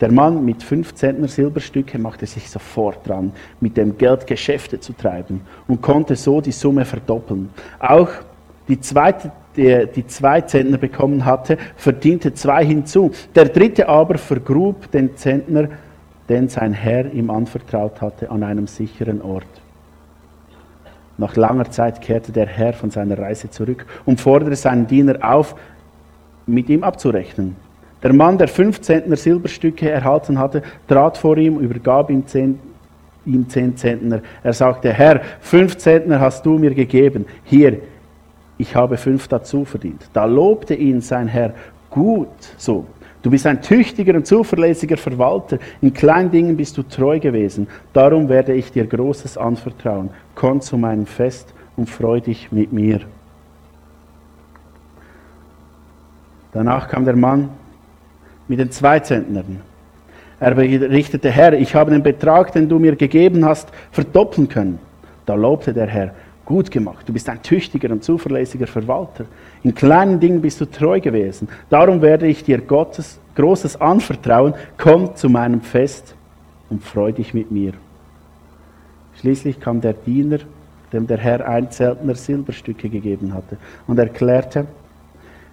Der 0.00 0.12
Mann 0.12 0.44
mit 0.44 0.62
fünf 0.62 0.94
Zentner 0.94 1.26
Silberstücke 1.26 1.98
machte 1.98 2.26
sich 2.26 2.50
sofort 2.50 3.06
dran, 3.08 3.32
mit 3.60 3.78
dem 3.78 3.96
Geld 3.96 4.26
Geschäfte 4.26 4.78
zu 4.78 4.92
treiben 4.92 5.40
und 5.66 5.80
konnte 5.80 6.16
so 6.16 6.42
die 6.42 6.52
Summe 6.52 6.84
verdoppeln. 6.84 7.48
Auch 7.78 8.10
die 8.68 8.78
zweite, 8.78 9.32
die, 9.56 9.86
die 9.94 10.06
zwei 10.06 10.42
Zentner 10.42 10.76
bekommen 10.76 11.24
hatte, 11.24 11.56
verdiente 11.76 12.34
zwei 12.34 12.64
hinzu. 12.64 13.10
Der 13.34 13.46
dritte 13.46 13.88
aber 13.88 14.18
vergrub 14.18 14.90
den 14.90 15.16
Zentner, 15.16 15.68
den 16.28 16.48
sein 16.50 16.74
Herr 16.74 17.10
ihm 17.12 17.30
anvertraut 17.30 18.02
hatte, 18.02 18.30
an 18.30 18.42
einem 18.42 18.66
sicheren 18.66 19.22
Ort. 19.22 19.46
Nach 21.16 21.34
langer 21.36 21.70
Zeit 21.70 22.02
kehrte 22.02 22.32
der 22.32 22.46
Herr 22.46 22.74
von 22.74 22.90
seiner 22.90 23.18
Reise 23.18 23.48
zurück 23.48 23.86
und 24.04 24.20
forderte 24.20 24.56
seinen 24.56 24.86
Diener 24.86 25.16
auf, 25.22 25.54
mit 26.46 26.68
ihm 26.68 26.84
abzurechnen. 26.84 27.56
Der 28.02 28.12
Mann, 28.12 28.38
der 28.38 28.48
fünf 28.48 28.80
Zentner 28.80 29.16
Silberstücke 29.16 29.90
erhalten 29.90 30.38
hatte, 30.38 30.62
trat 30.86 31.16
vor 31.16 31.36
ihm, 31.36 31.58
übergab 31.58 32.10
ihm 32.10 32.26
zehn, 32.26 32.58
ihm 33.24 33.48
zehn 33.48 33.76
Zentner. 33.76 34.20
Er 34.42 34.52
sagte, 34.52 34.92
Herr, 34.92 35.20
fünf 35.40 35.78
Zentner 35.78 36.20
hast 36.20 36.44
du 36.44 36.58
mir 36.58 36.74
gegeben. 36.74 37.24
Hier, 37.44 37.78
ich 38.58 38.74
habe 38.74 38.96
fünf 38.96 39.28
dazu 39.28 39.64
verdient. 39.64 40.08
Da 40.12 40.24
lobte 40.24 40.74
ihn 40.74 41.00
sein 41.00 41.28
Herr, 41.28 41.54
gut 41.90 42.28
so. 42.56 42.86
Du 43.22 43.30
bist 43.30 43.46
ein 43.46 43.60
tüchtiger 43.60 44.14
und 44.14 44.26
zuverlässiger 44.26 44.96
Verwalter. 44.96 45.58
In 45.80 45.92
kleinen 45.92 46.30
Dingen 46.30 46.56
bist 46.56 46.76
du 46.78 46.82
treu 46.84 47.18
gewesen. 47.18 47.66
Darum 47.92 48.28
werde 48.28 48.52
ich 48.52 48.70
dir 48.70 48.86
Großes 48.86 49.36
anvertrauen. 49.36 50.10
Komm 50.34 50.60
zu 50.60 50.78
meinem 50.78 51.06
Fest 51.06 51.52
und 51.76 51.90
freu 51.90 52.20
dich 52.20 52.52
mit 52.52 52.72
mir. 52.72 53.00
Danach 56.52 56.88
kam 56.88 57.04
der 57.04 57.16
Mann 57.16 57.50
mit 58.48 58.58
den 58.58 58.70
zwei 58.70 59.00
Zentnern. 59.00 59.60
Er 60.38 60.54
berichtete, 60.54 61.30
Herr, 61.30 61.54
ich 61.54 61.74
habe 61.74 61.90
den 61.90 62.02
Betrag, 62.02 62.52
den 62.52 62.68
du 62.68 62.78
mir 62.78 62.94
gegeben 62.94 63.44
hast, 63.44 63.68
verdoppeln 63.90 64.48
können. 64.48 64.78
Da 65.24 65.34
lobte 65.34 65.72
der 65.72 65.86
Herr, 65.86 66.14
gut 66.44 66.70
gemacht, 66.70 67.08
du 67.08 67.12
bist 67.12 67.28
ein 67.28 67.42
tüchtiger 67.42 67.90
und 67.90 68.04
zuverlässiger 68.04 68.66
Verwalter. 68.66 69.24
In 69.62 69.74
kleinen 69.74 70.20
Dingen 70.20 70.40
bist 70.40 70.60
du 70.60 70.66
treu 70.66 71.00
gewesen. 71.00 71.48
Darum 71.70 72.02
werde 72.02 72.26
ich 72.26 72.44
dir 72.44 72.58
Gottes 72.58 73.18
Großes 73.34 73.80
anvertrauen. 73.80 74.54
Komm 74.76 75.16
zu 75.16 75.28
meinem 75.28 75.60
Fest 75.62 76.14
und 76.70 76.84
freu 76.84 77.12
dich 77.12 77.34
mit 77.34 77.50
mir. 77.50 77.72
Schließlich 79.20 79.58
kam 79.58 79.80
der 79.80 79.94
Diener, 79.94 80.38
dem 80.92 81.06
der 81.06 81.18
Herr 81.18 81.48
ein 81.48 81.70
Zeltner 81.70 82.14
Silberstücke 82.14 82.88
gegeben 82.88 83.34
hatte, 83.34 83.56
und 83.86 83.98
erklärte, 83.98 84.66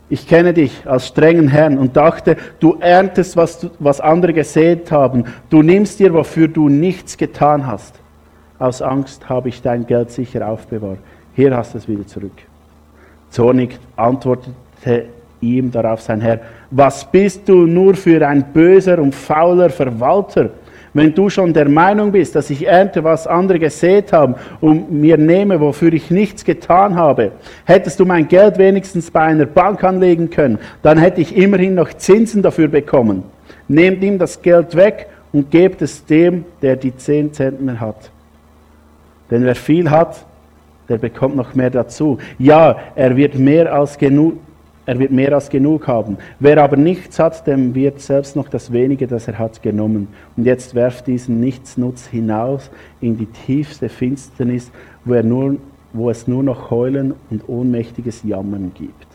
ich 0.10 0.28
kenne 0.28 0.54
dich 0.54 0.84
als 0.86 1.08
strengen 1.08 1.48
Herrn 1.48 1.78
und 1.78 1.96
dachte, 1.96 2.38
du 2.60 2.78
erntest, 2.80 3.36
was, 3.38 3.60
du, 3.60 3.72
was 3.80 4.02
andere 4.02 4.34
gesät 4.34 4.92
haben. 4.92 5.26
Du 5.50 5.62
nimmst 5.62 6.00
dir, 6.00 6.14
wofür 6.14 6.48
du 6.48 6.70
nichts 6.70 7.18
getan 7.18 7.66
hast. 7.66 7.96
Aus 8.60 8.82
Angst 8.82 9.28
habe 9.30 9.50
ich 9.50 9.62
dein 9.62 9.88
Geld 9.88 10.12
sicher 10.12 10.48
aufbewahrt. 10.48 11.00
Hier 11.36 11.56
hast 11.56 11.74
du 11.74 11.80
es 11.80 11.88
wieder 11.88 12.06
zurück. 12.06 12.32
Zornig 13.30 13.80
antwortete 13.96 15.06
ihm 15.42 15.72
darauf 15.72 16.02
sein 16.02 16.22
Herr, 16.22 16.40
was 16.70 17.10
bist 17.10 17.50
du 17.50 17.66
nur 17.66 17.96
für 17.96 18.26
ein 18.28 18.54
böser 18.54 19.00
und 19.00 19.16
fauler 19.16 19.70
Verwalter? 19.70 20.52
Wenn 20.94 21.14
du 21.14 21.30
schon 21.30 21.54
der 21.54 21.68
Meinung 21.68 22.12
bist, 22.12 22.36
dass 22.36 22.52
ich 22.52 22.68
ernte, 22.68 23.04
was 23.04 23.26
andere 23.26 23.58
gesät 23.58 24.14
haben 24.14 24.36
und 24.62 24.92
mir 24.92 25.18
nehme, 25.18 25.60
wofür 25.60 25.92
ich 25.92 26.12
nichts 26.12 26.46
getan 26.46 26.96
habe, 26.96 27.32
hättest 27.66 28.00
du 28.00 28.06
mein 28.06 28.28
Geld 28.28 28.60
wenigstens 28.60 29.10
bei 29.10 29.22
einer 29.22 29.48
Bank 29.48 29.84
anlegen 29.84 30.30
können, 30.30 30.60
dann 30.84 31.00
hätte 31.00 31.22
ich 31.22 31.36
immerhin 31.36 31.74
noch 31.74 31.92
Zinsen 31.94 32.44
dafür 32.44 32.68
bekommen. 32.68 33.24
Nehmt 33.68 34.04
ihm 34.04 34.20
das 34.20 34.42
Geld 34.42 34.76
weg 34.76 35.08
und 35.32 35.50
gebt 35.50 35.82
es 35.82 36.06
dem, 36.06 36.46
der 36.62 36.76
die 36.76 36.96
zehn 36.96 37.34
Zentner 37.34 37.80
hat. 37.80 38.12
Denn 39.32 39.44
wer 39.46 39.56
viel 39.56 39.90
hat, 39.90 40.26
der 40.90 41.00
bekommt 41.00 41.36
noch 41.36 41.56
mehr 41.56 41.72
dazu. 41.72 42.20
Ja, 42.38 42.76
er 42.96 43.16
wird 43.16 43.34
mehr 43.36 43.74
als 43.74 43.98
genug, 43.98 44.36
er 44.86 45.00
wird 45.00 45.12
mehr 45.12 45.34
als 45.34 45.50
genug 45.50 45.88
haben. 45.88 46.18
Wer 46.40 46.62
aber 46.62 46.76
nichts 46.76 47.18
hat, 47.18 47.48
dem 47.48 47.74
wird 47.74 48.02
selbst 48.02 48.36
noch 48.36 48.50
das 48.50 48.74
wenige, 48.74 49.08
das 49.08 49.28
er 49.28 49.40
hat, 49.40 49.62
genommen. 49.62 50.10
Und 50.36 50.46
jetzt 50.46 50.76
werft 50.76 51.08
diesen 51.08 51.40
Nichtsnutz 51.40 52.08
hinaus 52.08 52.70
in 53.00 53.18
die 53.18 53.28
tiefste 53.28 53.88
Finsternis, 53.88 54.72
wo, 55.06 55.14
nur, 55.22 55.58
wo 55.94 56.10
es 56.10 56.28
nur 56.28 56.44
noch 56.44 56.70
Heulen 56.70 57.14
und 57.30 57.48
ohnmächtiges 57.48 58.24
Jammern 58.24 58.72
gibt. 58.74 59.14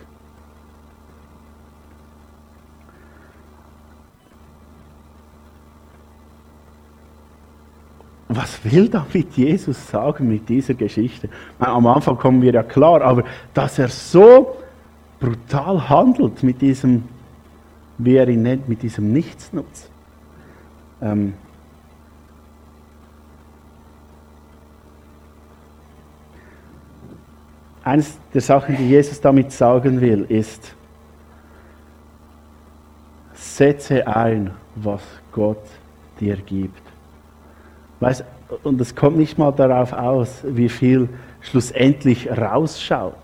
was 8.39 8.61
will 8.63 8.89
damit 8.89 9.33
Jesus 9.33 9.89
sagen 9.89 10.29
mit 10.29 10.49
dieser 10.49 10.75
Geschichte? 10.75 11.29
Am 11.59 11.87
Anfang 11.87 12.17
kommen 12.17 12.41
wir 12.41 12.53
ja 12.53 12.63
klar, 12.63 13.03
aber 13.03 13.25
dass 13.55 13.79
er 13.79 13.89
so 13.89 14.55
brutal 15.21 15.89
handelt 15.89 16.43
mit 16.43 16.61
diesem, 16.61 17.05
wie 17.99 18.17
er 18.17 18.29
ihn 18.29 18.43
nennt, 18.43 18.69
mit 18.69 18.83
diesem 18.83 19.13
Nichtsnutz. 19.13 19.89
Ähm, 21.01 21.35
eines 27.83 28.19
der 28.35 28.41
Sachen, 28.41 28.77
die 28.77 28.89
Jesus 28.89 29.21
damit 29.21 29.51
sagen 29.53 30.01
will, 30.01 30.25
ist, 30.29 30.75
setze 33.33 34.07
ein, 34.07 34.51
was 34.75 35.03
Gott 35.33 35.65
dir 36.21 36.37
gibt. 36.37 36.83
Weißt, 38.01 38.25
und 38.63 38.81
es 38.81 38.95
kommt 38.95 39.17
nicht 39.17 39.39
mal 39.39 39.53
darauf 39.53 39.93
aus, 39.93 40.43
wie 40.45 40.69
viel 40.69 41.09
schlussendlich 41.41 42.31
rausschaut, 42.31 43.15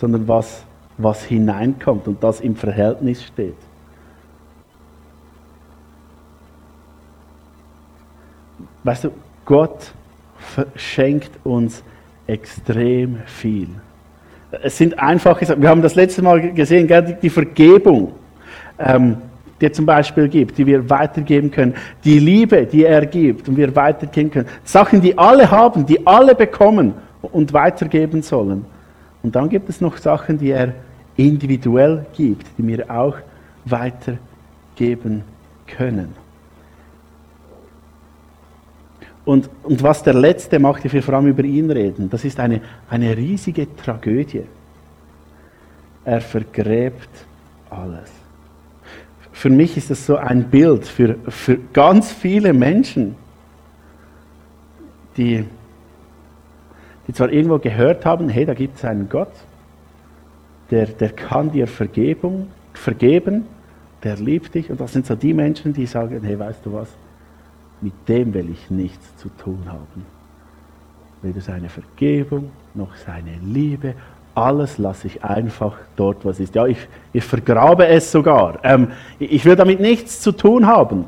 sondern 0.00 0.28
was, 0.28 0.65
was 0.98 1.24
hineinkommt 1.24 2.08
und 2.08 2.22
das 2.22 2.40
im 2.40 2.56
Verhältnis 2.56 3.22
steht. 3.22 3.56
Weißt 8.84 9.04
du, 9.04 9.10
Gott 9.44 9.92
schenkt 10.76 11.30
uns 11.44 11.82
extrem 12.26 13.18
viel. 13.26 13.68
Es 14.62 14.78
sind 14.78 14.98
einfache 14.98 15.60
Wir 15.60 15.68
haben 15.68 15.82
das 15.82 15.96
letzte 15.96 16.22
Mal 16.22 16.52
gesehen, 16.52 16.88
die 17.20 17.30
Vergebung, 17.30 18.12
ähm, 18.78 19.16
die 19.60 19.66
er 19.66 19.72
zum 19.72 19.86
Beispiel 19.86 20.28
gibt, 20.28 20.56
die 20.56 20.66
wir 20.66 20.88
weitergeben 20.88 21.50
können. 21.50 21.74
Die 22.04 22.18
Liebe, 22.18 22.64
die 22.64 22.84
er 22.84 23.04
gibt 23.06 23.48
und 23.48 23.56
wir 23.56 23.74
weitergeben 23.74 24.30
können. 24.30 24.48
Sachen, 24.64 25.00
die 25.00 25.16
alle 25.18 25.50
haben, 25.50 25.84
die 25.84 26.06
alle 26.06 26.34
bekommen 26.34 26.94
und 27.22 27.52
weitergeben 27.52 28.22
sollen. 28.22 28.64
Und 29.22 29.34
dann 29.34 29.48
gibt 29.48 29.68
es 29.68 29.80
noch 29.80 29.96
Sachen, 29.96 30.38
die 30.38 30.50
er 30.50 30.74
individuell 31.16 32.06
gibt, 32.16 32.46
die 32.58 32.66
wir 32.66 32.90
auch 32.90 33.16
weitergeben 33.64 35.24
können. 35.66 36.14
Und, 39.24 39.50
und 39.64 39.82
was 39.82 40.04
der 40.04 40.14
Letzte 40.14 40.58
macht, 40.60 40.84
ich 40.84 40.92
will 40.92 41.02
vor 41.02 41.14
allem 41.14 41.26
über 41.26 41.42
ihn 41.42 41.70
reden, 41.70 42.08
das 42.08 42.24
ist 42.24 42.38
eine, 42.38 42.60
eine 42.88 43.16
riesige 43.16 43.74
Tragödie. 43.74 44.44
Er 46.04 46.20
vergräbt 46.20 47.08
alles. 47.68 48.08
Für 49.32 49.50
mich 49.50 49.76
ist 49.76 49.90
das 49.90 50.06
so 50.06 50.16
ein 50.16 50.48
Bild 50.48 50.86
für, 50.86 51.16
für 51.28 51.58
ganz 51.72 52.12
viele 52.12 52.52
Menschen, 52.52 53.16
die, 55.16 55.44
die 57.08 57.12
zwar 57.12 57.32
irgendwo 57.32 57.58
gehört 57.58 58.06
haben, 58.06 58.28
hey, 58.28 58.46
da 58.46 58.54
gibt 58.54 58.76
es 58.76 58.84
einen 58.84 59.08
Gott, 59.08 59.32
der, 60.70 60.86
der 60.86 61.10
kann 61.10 61.52
dir 61.52 61.66
Vergebung, 61.66 62.48
vergeben, 62.72 63.46
der 64.02 64.16
liebt 64.16 64.54
dich. 64.54 64.70
Und 64.70 64.80
das 64.80 64.92
sind 64.92 65.06
so 65.06 65.14
die 65.14 65.34
Menschen, 65.34 65.72
die 65.72 65.86
sagen, 65.86 66.20
hey, 66.22 66.38
weißt 66.38 66.64
du 66.64 66.72
was, 66.72 66.88
mit 67.80 67.94
dem 68.08 68.34
will 68.34 68.50
ich 68.50 68.70
nichts 68.70 69.16
zu 69.16 69.28
tun 69.28 69.62
haben. 69.66 70.06
Weder 71.22 71.40
seine 71.40 71.68
Vergebung 71.68 72.50
noch 72.74 72.94
seine 72.96 73.38
Liebe, 73.42 73.94
alles 74.34 74.76
lasse 74.76 75.06
ich 75.06 75.24
einfach 75.24 75.78
dort, 75.96 76.24
was 76.24 76.40
ist. 76.40 76.54
Ja, 76.54 76.66
ich, 76.66 76.76
ich 77.12 77.24
vergrabe 77.24 77.86
es 77.86 78.12
sogar. 78.12 78.58
Ähm, 78.64 78.88
ich 79.18 79.44
will 79.46 79.56
damit 79.56 79.80
nichts 79.80 80.20
zu 80.20 80.32
tun 80.32 80.66
haben. 80.66 81.06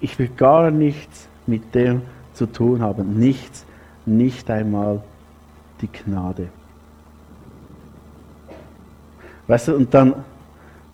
Ich 0.00 0.18
will 0.18 0.28
gar 0.34 0.70
nichts 0.70 1.28
mit 1.46 1.74
dem 1.74 2.02
zu 2.32 2.46
tun 2.46 2.80
haben. 2.80 3.18
Nichts, 3.18 3.66
nicht 4.06 4.50
einmal 4.50 5.02
die 5.82 5.88
Gnade. 5.88 6.48
Weißt 9.46 9.68
du, 9.68 9.76
und 9.76 9.92
dann 9.94 10.14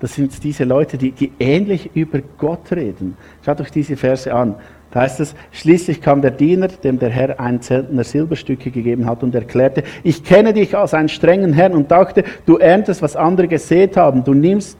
das 0.02 0.14
sind 0.14 0.42
diese 0.42 0.64
Leute, 0.64 0.98
die, 0.98 1.12
die 1.12 1.30
ähnlich 1.38 1.94
über 1.94 2.18
Gott 2.36 2.72
reden. 2.72 3.16
Schaut 3.44 3.60
euch 3.60 3.70
diese 3.70 3.96
Verse 3.96 4.34
an. 4.34 4.56
Da 4.90 5.02
heißt 5.02 5.20
es, 5.20 5.36
schließlich 5.52 6.02
kam 6.02 6.20
der 6.22 6.32
Diener, 6.32 6.66
dem 6.66 6.98
der 6.98 7.08
Herr 7.08 7.38
ein 7.38 7.62
Zentner 7.62 8.02
Silberstücke 8.02 8.72
gegeben 8.72 9.06
hat 9.06 9.22
und 9.22 9.32
erklärte, 9.32 9.84
ich 10.02 10.24
kenne 10.24 10.54
dich 10.54 10.76
als 10.76 10.92
einen 10.92 11.08
strengen 11.08 11.52
Herrn 11.52 11.74
und 11.74 11.92
dachte, 11.92 12.24
du 12.46 12.56
erntest, 12.56 13.00
was 13.00 13.14
andere 13.14 13.46
gesät 13.46 13.96
haben. 13.96 14.24
Du 14.24 14.34
nimmst 14.34 14.76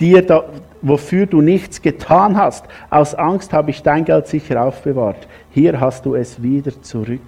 dir, 0.00 0.22
da, 0.22 0.44
wofür 0.82 1.26
du 1.26 1.40
nichts 1.40 1.80
getan 1.80 2.36
hast. 2.36 2.64
Aus 2.90 3.14
Angst 3.14 3.52
habe 3.52 3.70
ich 3.70 3.80
dein 3.80 4.04
Geld 4.04 4.26
sicher 4.26 4.60
aufbewahrt. 4.60 5.28
Hier 5.52 5.78
hast 5.78 6.04
du 6.04 6.16
es 6.16 6.42
wieder 6.42 6.72
zurück. 6.82 7.22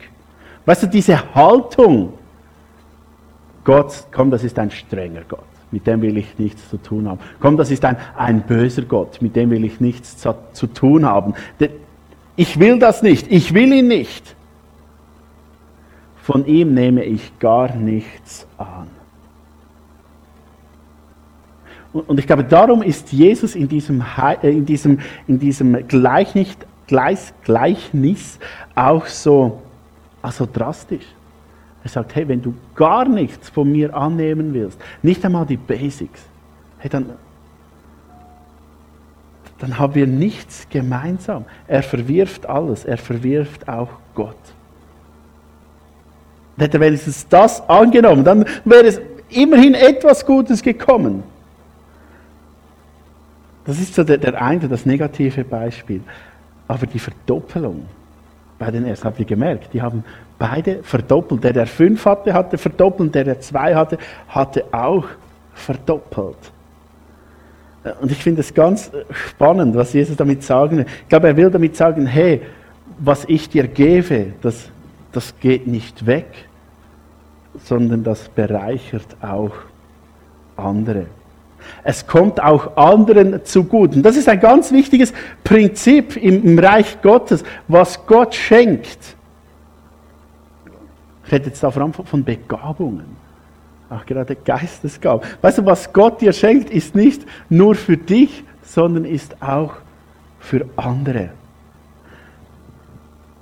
Weißt 0.64 0.82
du, 0.82 0.88
diese 0.88 1.32
Haltung, 1.32 2.14
Gott, 3.62 4.08
komm, 4.10 4.32
das 4.32 4.42
ist 4.42 4.58
ein 4.58 4.72
strenger 4.72 5.22
Gott 5.28 5.44
mit 5.70 5.86
dem 5.86 6.00
will 6.02 6.16
ich 6.16 6.38
nichts 6.38 6.68
zu 6.68 6.76
tun 6.76 7.08
haben. 7.08 7.20
Komm, 7.40 7.56
das 7.56 7.70
ist 7.70 7.84
ein, 7.84 7.96
ein 8.16 8.42
böser 8.42 8.82
Gott, 8.82 9.20
mit 9.20 9.36
dem 9.36 9.50
will 9.50 9.64
ich 9.64 9.80
nichts 9.80 10.16
zu, 10.16 10.34
zu 10.52 10.66
tun 10.66 11.04
haben. 11.04 11.34
Ich 12.36 12.58
will 12.58 12.78
das 12.78 13.02
nicht, 13.02 13.30
ich 13.30 13.54
will 13.54 13.72
ihn 13.72 13.88
nicht. 13.88 14.36
Von 16.22 16.46
ihm 16.46 16.74
nehme 16.74 17.04
ich 17.04 17.38
gar 17.38 17.74
nichts 17.74 18.46
an. 18.58 18.88
Und 21.92 22.18
ich 22.18 22.26
glaube, 22.26 22.44
darum 22.44 22.82
ist 22.82 23.12
Jesus 23.12 23.54
in 23.54 23.68
diesem, 23.68 24.04
äh, 24.42 24.50
in 24.50 24.66
diesem, 24.66 24.98
in 25.26 25.38
diesem 25.38 25.86
Gleichnis, 25.88 26.56
Gleichnis 26.86 28.38
auch 28.74 29.06
so 29.06 29.62
also 30.20 30.46
drastisch. 30.52 31.06
Er 31.86 31.90
sagt, 31.90 32.16
hey, 32.16 32.26
wenn 32.26 32.42
du 32.42 32.52
gar 32.74 33.04
nichts 33.04 33.48
von 33.48 33.70
mir 33.70 33.94
annehmen 33.94 34.52
willst, 34.52 34.76
nicht 35.04 35.24
einmal 35.24 35.46
die 35.46 35.56
Basics, 35.56 36.20
hey, 36.78 36.90
dann, 36.90 37.10
dann 39.60 39.78
haben 39.78 39.94
wir 39.94 40.08
nichts 40.08 40.66
gemeinsam. 40.68 41.44
Er 41.68 41.84
verwirft 41.84 42.44
alles, 42.44 42.84
er 42.84 42.98
verwirft 42.98 43.68
auch 43.68 43.90
Gott. 44.16 44.34
Hätte 46.58 46.78
er 46.78 46.80
wenigstens 46.80 47.28
das 47.28 47.68
angenommen, 47.68 48.24
dann 48.24 48.44
wäre 48.64 48.86
es 48.86 49.00
immerhin 49.28 49.74
etwas 49.74 50.26
Gutes 50.26 50.62
gekommen. 50.62 51.22
Das 53.64 53.78
ist 53.78 53.94
so 53.94 54.02
der, 54.02 54.18
der 54.18 54.42
eine, 54.42 54.66
das 54.66 54.84
negative 54.86 55.44
Beispiel. 55.44 56.00
Aber 56.66 56.84
die 56.84 56.98
Verdoppelung 56.98 57.86
bei 58.58 58.72
den 58.72 58.86
ersten, 58.86 59.04
habt 59.06 59.20
ihr 59.20 59.24
gemerkt, 59.24 59.72
die 59.72 59.80
haben 59.80 60.02
beide 60.38 60.82
verdoppelt. 60.82 61.44
Der, 61.44 61.52
der 61.52 61.66
fünf 61.66 62.04
hatte, 62.04 62.32
hatte 62.32 62.58
verdoppelt, 62.58 63.14
der, 63.14 63.24
der 63.24 63.40
zwei 63.40 63.74
hatte, 63.74 63.98
hatte 64.28 64.64
auch 64.72 65.04
verdoppelt. 65.54 66.36
Und 68.00 68.10
ich 68.10 68.22
finde 68.22 68.40
es 68.40 68.52
ganz 68.52 68.90
spannend, 69.10 69.76
was 69.76 69.92
Jesus 69.92 70.16
damit 70.16 70.42
sagen 70.42 70.78
will. 70.78 70.86
Ich 71.02 71.08
glaube, 71.08 71.28
er 71.28 71.36
will 71.36 71.50
damit 71.50 71.76
sagen, 71.76 72.06
hey, 72.06 72.42
was 72.98 73.24
ich 73.28 73.48
dir 73.48 73.68
gebe, 73.68 74.32
das, 74.42 74.68
das 75.12 75.34
geht 75.38 75.66
nicht 75.66 76.06
weg, 76.06 76.26
sondern 77.64 78.02
das 78.02 78.28
bereichert 78.28 79.16
auch 79.22 79.52
andere. 80.56 81.06
Es 81.82 82.06
kommt 82.06 82.42
auch 82.42 82.76
anderen 82.76 83.44
zugute. 83.44 83.96
Und 83.96 84.02
das 84.02 84.16
ist 84.16 84.28
ein 84.28 84.40
ganz 84.40 84.72
wichtiges 84.72 85.12
Prinzip 85.42 86.16
im 86.16 86.58
Reich 86.58 87.00
Gottes. 87.02 87.44
Was 87.66 88.06
Gott 88.06 88.34
schenkt, 88.34 89.16
ich 91.26 91.32
rede 91.32 91.46
jetzt 91.46 91.62
da 91.62 91.70
vor 91.70 91.82
allem 91.82 91.92
von 91.92 92.24
Begabungen. 92.24 93.16
Auch 93.90 94.06
gerade 94.06 94.36
Geistesgaben. 94.36 95.28
Weißt 95.42 95.58
du, 95.58 95.66
was 95.66 95.92
Gott 95.92 96.20
dir 96.20 96.32
schenkt, 96.32 96.70
ist 96.70 96.94
nicht 96.94 97.26
nur 97.48 97.74
für 97.74 97.96
dich, 97.96 98.44
sondern 98.62 99.04
ist 99.04 99.42
auch 99.42 99.74
für 100.38 100.66
andere. 100.76 101.30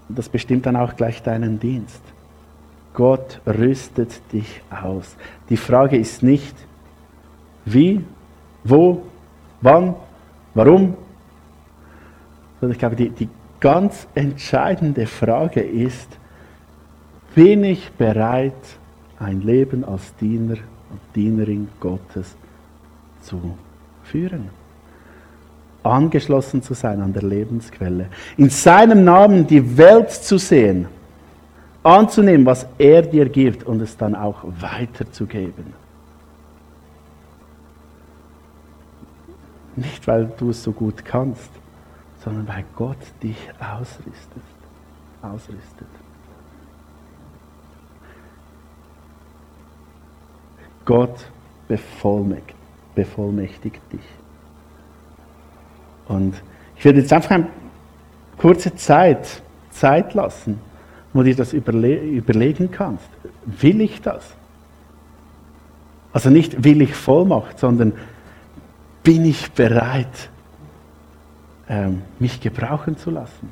Und 0.09 0.19
das 0.19 0.29
bestimmt 0.29 0.67
dann 0.67 0.77
auch 0.77 0.97
gleich 0.97 1.23
deinen 1.23 1.61
Dienst. 1.61 2.03
Gott 2.95 3.41
rüstet 3.47 4.21
dich 4.33 4.63
aus. 4.71 5.17
Die 5.49 5.57
Frage 5.57 5.97
ist 5.99 6.23
nicht, 6.23 6.55
wie, 7.65 8.05
wo, 8.63 9.03
wann, 9.61 9.95
warum, 10.55 10.97
sondern 12.61 12.73
ich 12.73 12.79
glaube, 12.79 12.97
die, 12.97 13.11
die 13.11 13.29
ganz 13.61 14.07
entscheidende 14.15 15.07
Frage 15.07 15.61
ist, 15.61 16.19
bin 17.35 17.65
ich 17.65 17.91
bereit, 17.93 18.53
ein 19.19 19.41
Leben 19.41 19.85
als 19.85 20.15
Diener 20.17 20.57
und 20.91 21.01
Dienerin 21.15 21.69
Gottes 21.81 22.35
zu 23.23 23.57
führen. 24.05 24.51
Angeschlossen 25.83 26.63
zu 26.63 26.75
sein 26.75 27.01
an 27.03 27.13
der 27.13 27.23
Lebensquelle. 27.23 28.07
In 28.37 28.49
seinem 28.49 29.05
Namen 29.05 29.47
die 29.47 29.77
Welt 29.77 30.11
zu 30.11 30.39
sehen. 30.39 30.87
Anzunehmen, 31.83 32.47
was 32.47 32.67
er 32.79 33.03
dir 33.03 33.29
gibt 33.29 33.65
und 33.65 33.83
es 33.83 33.95
dann 33.97 34.15
auch 34.15 34.45
weiterzugeben. 34.59 35.75
Nicht, 39.77 40.07
weil 40.07 40.33
du 40.39 40.51
es 40.51 40.63
so 40.63 40.73
gut 40.73 41.05
kannst, 41.05 41.51
sondern 42.25 42.49
weil 42.49 42.65
Gott 42.75 42.97
dich 43.23 43.37
ausrüstet. 43.61 44.43
ausrüstet. 45.21 46.04
Gott 50.85 51.17
bevollmächtigt, 51.69 52.57
bevollmächtigt 52.95 53.81
dich. 53.93 54.07
Und 56.07 56.35
ich 56.77 56.85
werde 56.85 57.01
jetzt 57.01 57.13
einfach 57.13 57.31
eine 57.31 57.47
kurze 58.37 58.75
Zeit, 58.75 59.43
Zeit 59.71 60.15
lassen, 60.15 60.61
wo 61.13 61.21
du 61.21 61.27
dir 61.27 61.37
das 61.37 61.53
überle 61.53 62.01
überlegen 62.01 62.71
kannst. 62.71 63.09
Will 63.47 63.81
ich 63.81 64.03
das? 64.03 64.35
Also 66.13 66.31
nicht 66.31 66.63
will 66.63 66.83
ich 66.83 66.95
Vollmacht, 66.95 67.59
sondern 67.59 67.93
bin 69.03 69.25
ich 69.25 69.51
bereit, 69.53 70.31
ähm, 71.69 72.03
mich 72.19 72.41
gebrauchen 72.41 72.97
zu 72.97 73.11
lassen? 73.11 73.49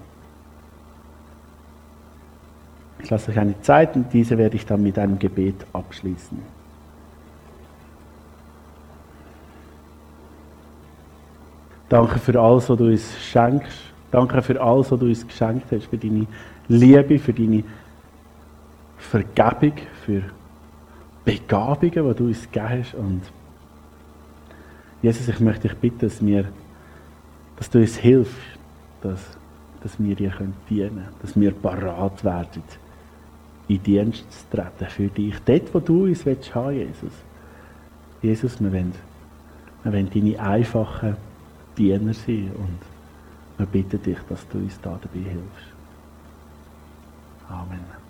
Ich 3.02 3.10
lasse 3.10 3.32
euch 3.32 3.38
eine 3.38 3.60
Zeit 3.62 3.96
und 3.96 4.12
diese 4.12 4.38
werde 4.38 4.56
ich 4.56 4.64
dann 4.64 4.82
mit 4.82 4.96
einem 4.98 5.18
Gebet 5.18 5.56
abschließen. 5.72 6.61
Danke 11.92 12.18
für 12.18 12.40
alles, 12.40 12.70
was 12.70 12.78
du 12.78 12.86
uns 12.86 13.18
schenkst. 13.20 13.78
Danke 14.10 14.40
für 14.40 14.58
alles, 14.58 14.90
was 14.90 14.98
du 14.98 15.04
uns 15.04 15.28
geschenkt 15.28 15.66
hast, 15.70 15.84
für 15.84 15.98
deine 15.98 16.26
Liebe, 16.66 17.18
für 17.18 17.34
deine 17.34 17.64
Vergebung, 18.96 19.74
für 20.02 20.22
Begabungen, 21.22 21.92
die 21.92 22.14
du 22.14 22.26
uns 22.28 22.50
gegeben 22.50 22.68
hast. 22.70 22.94
Und 22.94 23.20
Jesus, 25.02 25.28
ich 25.28 25.38
möchte 25.40 25.68
dich 25.68 25.76
bitten, 25.76 25.98
dass, 25.98 26.24
wir, 26.24 26.46
dass 27.56 27.68
du 27.68 27.80
uns 27.80 27.96
hilfst, 27.96 28.40
dass, 29.02 29.20
dass 29.82 29.92
wir 29.98 30.16
dir 30.16 30.32
dienen 30.70 30.88
können, 30.88 31.08
dass 31.20 31.38
wir 31.38 31.52
parat 31.52 32.24
werden, 32.24 32.62
in 33.68 33.82
Dienst 33.82 34.24
zu 34.32 34.56
treten 34.56 34.86
für 34.88 35.08
dich. 35.08 35.34
Dort, 35.44 35.74
wo 35.74 35.78
du 35.78 36.04
uns 36.04 36.24
willst 36.24 36.54
haben, 36.54 36.72
Jesus. 36.72 37.12
Jesus, 38.22 38.62
wir 38.62 38.72
wollen, 38.72 38.94
wir 39.82 39.92
wollen 39.92 40.08
deine 40.10 40.40
einfachen 40.40 41.16
Diener 41.76 42.14
sein 42.14 42.52
und 42.56 42.78
wir 43.58 43.66
bitten 43.66 44.02
dich, 44.02 44.18
dass 44.28 44.46
du 44.48 44.58
uns 44.58 44.78
da 44.80 44.98
dabei 45.00 45.30
hilfst. 45.30 45.72
Amen. 47.48 48.01